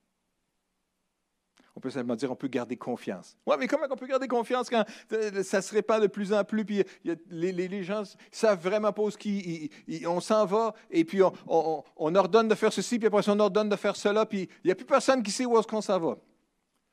Peut 1.82 1.90
simplement 1.90 2.16
dire 2.16 2.32
on 2.32 2.36
peut 2.36 2.48
garder 2.48 2.78
confiance. 2.78 3.38
Oui, 3.46 3.56
mais 3.60 3.68
comment 3.68 3.86
on 3.90 3.96
peut 3.96 4.08
garder 4.08 4.28
confiance 4.28 4.70
quand 4.70 4.86
euh, 5.12 5.44
ça 5.44 5.62
se 5.62 5.74
répand 5.74 6.02
de 6.02 6.08
plus 6.08 6.32
en 6.34 6.44
plus, 6.44 6.64
puis 6.64 6.84
les, 7.30 7.84
gens 7.84 8.04
savent 8.32 8.62
vraiment 8.62 8.94
pas 8.94 9.02
où 9.02 9.10
on 10.08 10.20
s'en 10.22 10.46
va, 10.46 10.74
et 10.90 11.04
puis 11.04 11.22
on, 11.48 12.16
ordonne 12.16 12.48
de 12.48 12.56
faire 12.56 12.72
ceci, 12.72 13.00
puis 13.00 13.08
après 13.08 13.28
on 13.30 13.40
ordonne 13.40 13.70
de 13.70 13.76
faire 13.76 13.96
cela, 13.96 14.26
puis 14.26 14.50
il 14.64 14.68
n'y 14.68 14.72
a 14.72 14.76
plus 14.76 14.86
personne 14.86 15.22
qui 15.22 15.32
sait 15.32 15.46
où 15.46 15.58
est-ce 15.58 15.68
qu'on 15.68 15.82
s'en 15.82 16.00
va. 16.00 16.18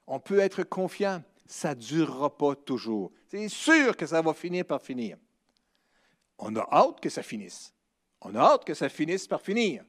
On 0.07 0.19
peut 0.19 0.39
être 0.39 0.65
confiant, 0.65 1.23
ça 1.47 1.75
ne 1.75 1.81
durera 1.81 2.37
pas 2.37 2.55
toujours. 2.55 3.13
C'est 3.27 3.49
sûr 3.49 3.97
que 3.97 4.07
ça 4.07 4.23
va 4.23 4.33
finir 4.35 4.65
par 4.65 4.81
finir. 4.81 5.17
On 6.39 6.55
a 6.57 6.67
hâte 6.73 7.01
que 7.01 7.11
ça 7.11 7.23
finisse. 7.23 7.75
On 8.21 8.35
a 8.35 8.41
hâte 8.41 8.65
que 8.65 8.75
ça 8.75 8.89
finisse 8.89 9.27
par 9.27 9.41
finir. 9.41 9.85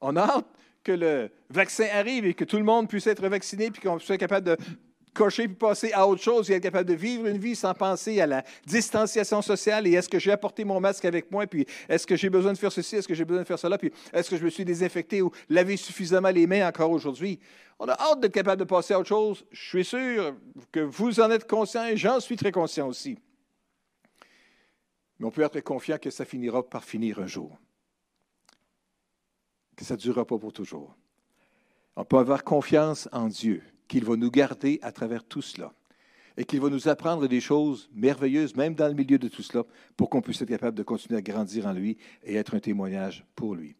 On 0.00 0.16
a 0.16 0.22
hâte 0.22 0.46
que 0.82 0.92
le 0.92 1.30
vaccin 1.50 1.86
arrive 1.92 2.24
et 2.24 2.34
que 2.34 2.44
tout 2.44 2.56
le 2.56 2.64
monde 2.64 2.88
puisse 2.88 3.06
être 3.06 3.26
vacciné, 3.28 3.70
puis 3.70 3.82
qu'on 3.82 3.98
soit 3.98 4.18
capable 4.18 4.46
de 4.46 4.56
cocher 5.14 5.48
puis 5.48 5.56
passer 5.56 5.92
à 5.92 6.06
autre 6.06 6.22
chose 6.22 6.50
et 6.50 6.54
être 6.54 6.62
capable 6.62 6.88
de 6.88 6.94
vivre 6.94 7.26
une 7.26 7.38
vie 7.38 7.56
sans 7.56 7.74
penser 7.74 8.20
à 8.20 8.26
la 8.26 8.44
distanciation 8.66 9.42
sociale 9.42 9.86
et 9.86 9.92
est-ce 9.92 10.08
que 10.08 10.18
j'ai 10.18 10.32
apporté 10.32 10.64
mon 10.64 10.80
masque 10.80 11.04
avec 11.04 11.30
moi, 11.30 11.46
puis 11.46 11.66
est-ce 11.88 12.06
que 12.06 12.16
j'ai 12.16 12.30
besoin 12.30 12.52
de 12.52 12.58
faire 12.58 12.72
ceci, 12.72 12.96
est-ce 12.96 13.08
que 13.08 13.14
j'ai 13.14 13.24
besoin 13.24 13.42
de 13.42 13.46
faire 13.46 13.58
cela, 13.58 13.78
puis 13.78 13.92
est-ce 14.12 14.30
que 14.30 14.36
je 14.36 14.44
me 14.44 14.50
suis 14.50 14.64
désinfecté 14.64 15.22
ou 15.22 15.30
lavé 15.48 15.76
suffisamment 15.76 16.30
les 16.30 16.46
mains 16.46 16.66
encore 16.66 16.90
aujourd'hui. 16.90 17.38
On 17.78 17.88
a 17.88 17.92
hâte 17.92 18.20
d'être 18.20 18.34
capable 18.34 18.60
de 18.60 18.66
passer 18.66 18.94
à 18.94 19.00
autre 19.00 19.08
chose. 19.08 19.44
Je 19.52 19.68
suis 19.68 19.84
sûr 19.84 20.36
que 20.70 20.80
vous 20.80 21.18
en 21.18 21.30
êtes 21.30 21.48
conscient 21.48 21.86
et 21.86 21.96
j'en 21.96 22.20
suis 22.20 22.36
très 22.36 22.52
conscient 22.52 22.86
aussi. 22.86 23.18
Mais 25.18 25.26
on 25.26 25.30
peut 25.30 25.42
être 25.42 25.60
confiant 25.60 25.96
que 25.98 26.10
ça 26.10 26.24
finira 26.24 26.62
par 26.62 26.84
finir 26.84 27.20
un 27.20 27.26
jour 27.26 27.58
ça 29.84 29.94
ne 29.94 30.00
durera 30.00 30.24
pas 30.24 30.38
pour 30.38 30.52
toujours. 30.52 30.96
On 31.96 32.04
peut 32.04 32.18
avoir 32.18 32.44
confiance 32.44 33.08
en 33.12 33.28
Dieu, 33.28 33.62
qu'il 33.88 34.04
va 34.04 34.16
nous 34.16 34.30
garder 34.30 34.78
à 34.82 34.92
travers 34.92 35.24
tout 35.24 35.42
cela 35.42 35.74
et 36.36 36.44
qu'il 36.44 36.60
va 36.60 36.70
nous 36.70 36.88
apprendre 36.88 37.26
des 37.26 37.40
choses 37.40 37.90
merveilleuses, 37.92 38.54
même 38.54 38.74
dans 38.74 38.88
le 38.88 38.94
milieu 38.94 39.18
de 39.18 39.28
tout 39.28 39.42
cela, 39.42 39.64
pour 39.96 40.08
qu'on 40.08 40.22
puisse 40.22 40.40
être 40.40 40.48
capable 40.48 40.76
de 40.76 40.82
continuer 40.82 41.18
à 41.18 41.22
grandir 41.22 41.66
en 41.66 41.72
lui 41.72 41.98
et 42.22 42.36
être 42.36 42.54
un 42.54 42.60
témoignage 42.60 43.26
pour 43.34 43.54
lui. 43.54 43.76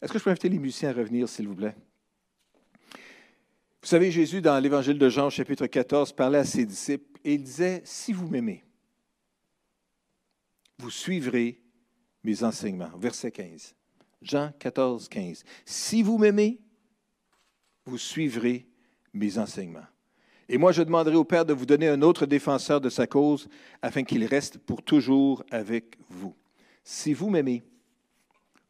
Est-ce 0.00 0.12
que 0.12 0.18
je 0.18 0.24
peux 0.24 0.30
inviter 0.30 0.48
les 0.48 0.58
musiciens 0.58 0.90
à 0.90 0.92
revenir, 0.92 1.28
s'il 1.28 1.48
vous 1.48 1.54
plaît? 1.54 1.76
Vous 3.82 3.88
savez, 3.88 4.10
Jésus, 4.12 4.40
dans 4.40 4.58
l'Évangile 4.58 4.98
de 4.98 5.08
Jean, 5.08 5.28
chapitre 5.28 5.66
14, 5.66 6.12
parlait 6.12 6.38
à 6.38 6.44
ses 6.44 6.64
disciples 6.64 7.18
et 7.24 7.34
il 7.34 7.42
disait, 7.42 7.82
si 7.84 8.12
vous 8.12 8.28
m'aimez, 8.28 8.64
vous 10.78 10.90
suivrez 10.90 11.60
mes 12.22 12.44
enseignements. 12.44 12.90
Verset 12.96 13.32
15. 13.32 13.74
Jean 14.22 14.52
14, 14.58 15.08
15. 15.08 15.44
Si 15.64 16.02
vous 16.02 16.18
m'aimez, 16.18 16.60
vous 17.84 17.98
suivrez 17.98 18.66
mes 19.12 19.38
enseignements. 19.38 19.86
Et 20.48 20.58
moi, 20.58 20.72
je 20.72 20.82
demanderai 20.82 21.16
au 21.16 21.24
Père 21.24 21.44
de 21.44 21.52
vous 21.52 21.66
donner 21.66 21.88
un 21.88 22.02
autre 22.02 22.26
défenseur 22.26 22.80
de 22.80 22.88
sa 22.88 23.06
cause, 23.06 23.48
afin 23.80 24.04
qu'il 24.04 24.24
reste 24.24 24.58
pour 24.58 24.82
toujours 24.82 25.44
avec 25.50 25.96
vous. 26.08 26.34
Si 26.84 27.14
vous 27.14 27.30
m'aimez, 27.30 27.62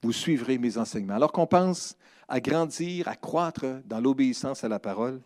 vous 0.03 0.13
suivrez 0.13 0.59
mes 0.59 0.79
enseignements. 0.79 1.15
Alors 1.15 1.33
qu'on 1.33 1.47
pense 1.47 1.97
à 2.29 2.41
grandir, 2.41 3.09
à 3.09 3.17
croître 3.17 3.67
dans 3.85 4.01
l'obéissance 4.01 4.65
à 4.65 4.69
la 4.69 4.79
parole, 4.79 5.21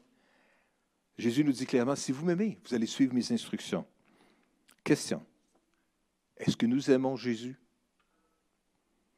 Jésus 1.19 1.45
nous 1.45 1.53
dit 1.53 1.67
clairement, 1.67 1.97
si 1.97 2.13
vous 2.13 2.25
m'aimez, 2.25 2.59
vous 2.67 2.75
allez 2.75 2.87
suivre 2.87 3.15
mes 3.15 3.33
instructions. 3.33 3.87
Question. 4.85 5.25
Est-ce 6.37 6.57
que 6.57 6.67
nous 6.67 6.91
aimons 6.91 7.17
Jésus? 7.17 7.59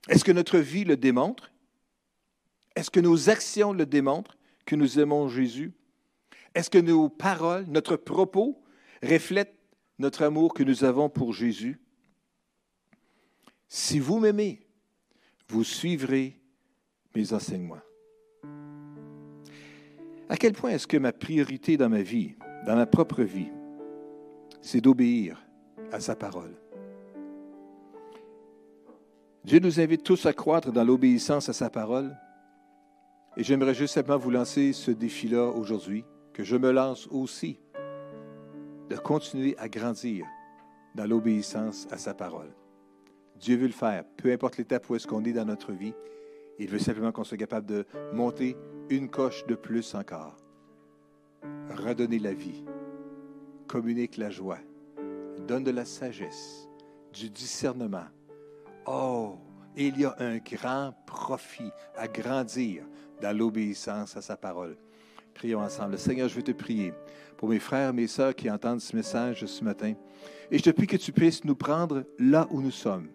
Est-ce 0.06 0.24
que 0.24 0.32
notre 0.32 0.58
vie 0.58 0.84
le 0.84 0.96
démontre? 0.96 1.50
Est-ce 2.76 2.90
que 2.90 3.00
nos 3.00 3.28
actions 3.28 3.72
le 3.72 3.86
démontrent 3.86 4.36
que 4.64 4.76
nous 4.76 5.00
aimons 5.00 5.28
Jésus? 5.28 5.72
Est-ce 6.54 6.70
que 6.70 6.78
nos 6.78 7.08
paroles, 7.08 7.66
notre 7.68 7.96
propos 7.96 8.62
reflètent 9.02 9.58
notre 9.98 10.22
amour 10.22 10.54
que 10.54 10.62
nous 10.62 10.84
avons 10.84 11.08
pour 11.08 11.32
Jésus? 11.32 11.80
Si 13.68 13.98
vous 13.98 14.18
m'aimez, 14.18 14.66
vous 15.48 15.64
suivrez 15.64 16.40
mes 17.14 17.32
enseignements. 17.32 17.80
À 20.28 20.36
quel 20.36 20.52
point 20.52 20.70
est-ce 20.70 20.86
que 20.86 20.96
ma 20.96 21.12
priorité 21.12 21.76
dans 21.76 21.88
ma 21.88 22.02
vie, 22.02 22.34
dans 22.66 22.76
ma 22.76 22.86
propre 22.86 23.22
vie, 23.22 23.50
c'est 24.60 24.80
d'obéir 24.80 25.42
à 25.90 26.00
sa 26.00 26.14
parole? 26.14 26.54
Dieu 29.44 29.60
nous 29.60 29.80
invite 29.80 30.02
tous 30.02 30.26
à 30.26 30.32
croître 30.32 30.72
dans 30.72 30.84
l'obéissance 30.84 31.48
à 31.48 31.52
sa 31.52 31.70
parole. 31.70 32.16
Et 33.36 33.44
j'aimerais 33.44 33.74
juste 33.74 33.94
simplement 33.94 34.18
vous 34.18 34.30
lancer 34.30 34.72
ce 34.72 34.90
défi-là 34.90 35.46
aujourd'hui, 35.46 36.04
que 36.32 36.42
je 36.42 36.56
me 36.56 36.70
lance 36.70 37.06
aussi, 37.10 37.60
de 38.90 38.96
continuer 38.96 39.56
à 39.58 39.68
grandir 39.68 40.26
dans 40.94 41.06
l'obéissance 41.06 41.86
à 41.90 41.98
sa 41.98 42.14
parole. 42.14 42.52
Dieu 43.36 43.56
veut 43.56 43.68
le 43.68 43.72
faire, 43.72 44.04
peu 44.16 44.32
importe 44.32 44.56
l'étape 44.56 44.88
où 44.90 44.96
est-ce 44.96 45.06
qu'on 45.06 45.24
est 45.24 45.32
dans 45.32 45.44
notre 45.44 45.72
vie. 45.72 45.94
Il 46.58 46.68
veut 46.68 46.80
simplement 46.80 47.12
qu'on 47.12 47.24
soit 47.24 47.36
capable 47.36 47.66
de 47.66 47.86
monter 48.12 48.56
une 48.90 49.08
coche 49.08 49.46
de 49.46 49.54
plus 49.54 49.94
encore. 49.94 50.36
Redonner 51.70 52.18
la 52.18 52.34
vie, 52.34 52.64
communique 53.68 54.16
la 54.16 54.30
joie, 54.30 54.58
donne 55.46 55.62
de 55.62 55.70
la 55.70 55.84
sagesse, 55.84 56.68
du 57.12 57.30
discernement, 57.30 58.06
Oh, 58.90 59.36
il 59.76 60.00
y 60.00 60.06
a 60.06 60.16
un 60.18 60.38
grand 60.38 60.94
profit 61.04 61.70
à 61.94 62.08
grandir 62.08 62.84
dans 63.20 63.36
l'obéissance 63.36 64.16
à 64.16 64.22
sa 64.22 64.34
parole. 64.34 64.78
Prions 65.34 65.60
ensemble. 65.60 65.98
Seigneur, 65.98 66.26
je 66.26 66.34
veux 66.34 66.42
te 66.42 66.52
prier 66.52 66.94
pour 67.36 67.50
mes 67.50 67.58
frères, 67.58 67.92
mes 67.92 68.06
sœurs 68.06 68.34
qui 68.34 68.50
entendent 68.50 68.80
ce 68.80 68.96
message 68.96 69.44
ce 69.44 69.62
matin. 69.62 69.92
Et 70.50 70.56
je 70.56 70.62
te 70.62 70.70
prie 70.70 70.86
que 70.86 70.96
tu 70.96 71.12
puisses 71.12 71.44
nous 71.44 71.54
prendre 71.54 72.04
là 72.18 72.48
où 72.50 72.62
nous 72.62 72.70
sommes, 72.70 73.08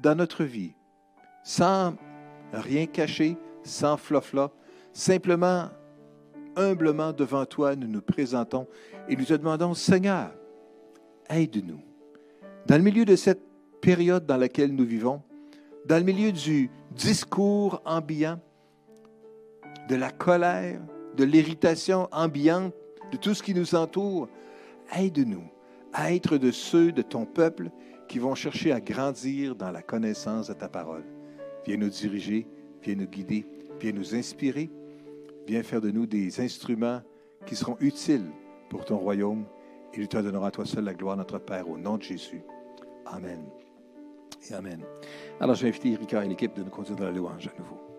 dans 0.00 0.14
notre 0.14 0.44
vie, 0.44 0.76
sans 1.42 1.96
rien 2.52 2.86
cacher, 2.86 3.36
sans 3.64 3.96
flofla, 3.96 4.52
simplement, 4.92 5.68
humblement 6.54 7.12
devant 7.12 7.44
toi, 7.44 7.74
nous 7.74 7.88
nous 7.88 8.02
présentons 8.02 8.68
et 9.08 9.16
nous 9.16 9.24
te 9.24 9.34
demandons, 9.34 9.74
Seigneur, 9.74 10.32
aide-nous. 11.28 11.80
Dans 12.66 12.76
le 12.76 12.84
milieu 12.84 13.04
de 13.04 13.16
cette 13.16 13.51
période 13.82 14.24
dans 14.24 14.38
laquelle 14.38 14.74
nous 14.74 14.86
vivons, 14.86 15.20
dans 15.84 15.98
le 15.98 16.04
milieu 16.04 16.32
du 16.32 16.70
discours 16.92 17.82
ambiant, 17.84 18.40
de 19.88 19.96
la 19.96 20.10
colère, 20.10 20.80
de 21.16 21.24
l'irritation 21.24 22.08
ambiante, 22.12 22.72
de 23.10 23.16
tout 23.18 23.34
ce 23.34 23.42
qui 23.42 23.54
nous 23.54 23.74
entoure, 23.74 24.28
aide-nous 24.96 25.44
à 25.92 26.14
être 26.14 26.38
de 26.38 26.50
ceux 26.50 26.92
de 26.92 27.02
ton 27.02 27.26
peuple 27.26 27.70
qui 28.08 28.18
vont 28.18 28.34
chercher 28.34 28.72
à 28.72 28.80
grandir 28.80 29.54
dans 29.54 29.70
la 29.70 29.82
connaissance 29.82 30.48
de 30.48 30.54
ta 30.54 30.68
parole. 30.68 31.04
Viens 31.66 31.76
nous 31.76 31.90
diriger, 31.90 32.46
viens 32.82 32.94
nous 32.94 33.06
guider, 33.06 33.44
viens 33.80 33.92
nous 33.92 34.14
inspirer, 34.14 34.70
viens 35.46 35.62
faire 35.62 35.80
de 35.80 35.90
nous 35.90 36.06
des 36.06 36.40
instruments 36.40 37.02
qui 37.44 37.56
seront 37.56 37.76
utiles 37.80 38.30
pour 38.70 38.84
ton 38.84 38.96
royaume 38.96 39.44
et 39.92 40.00
nous 40.00 40.06
te 40.06 40.16
à 40.16 40.50
toi 40.50 40.64
seul 40.64 40.84
la 40.84 40.94
gloire, 40.94 41.16
notre 41.16 41.38
Père, 41.38 41.68
au 41.68 41.76
nom 41.76 41.98
de 41.98 42.02
Jésus. 42.02 42.42
Amen. 43.04 43.61
Amen. 44.50 44.82
Alors, 45.40 45.54
je 45.54 45.62
vais 45.62 45.68
inviter 45.68 45.92
Erika 45.92 46.24
et 46.24 46.28
l'équipe 46.28 46.54
de 46.54 46.62
nous 46.62 46.70
conduire 46.70 46.96
dans 46.96 47.04
la 47.04 47.12
louange 47.12 47.48
à 47.48 47.58
nouveau. 47.58 47.91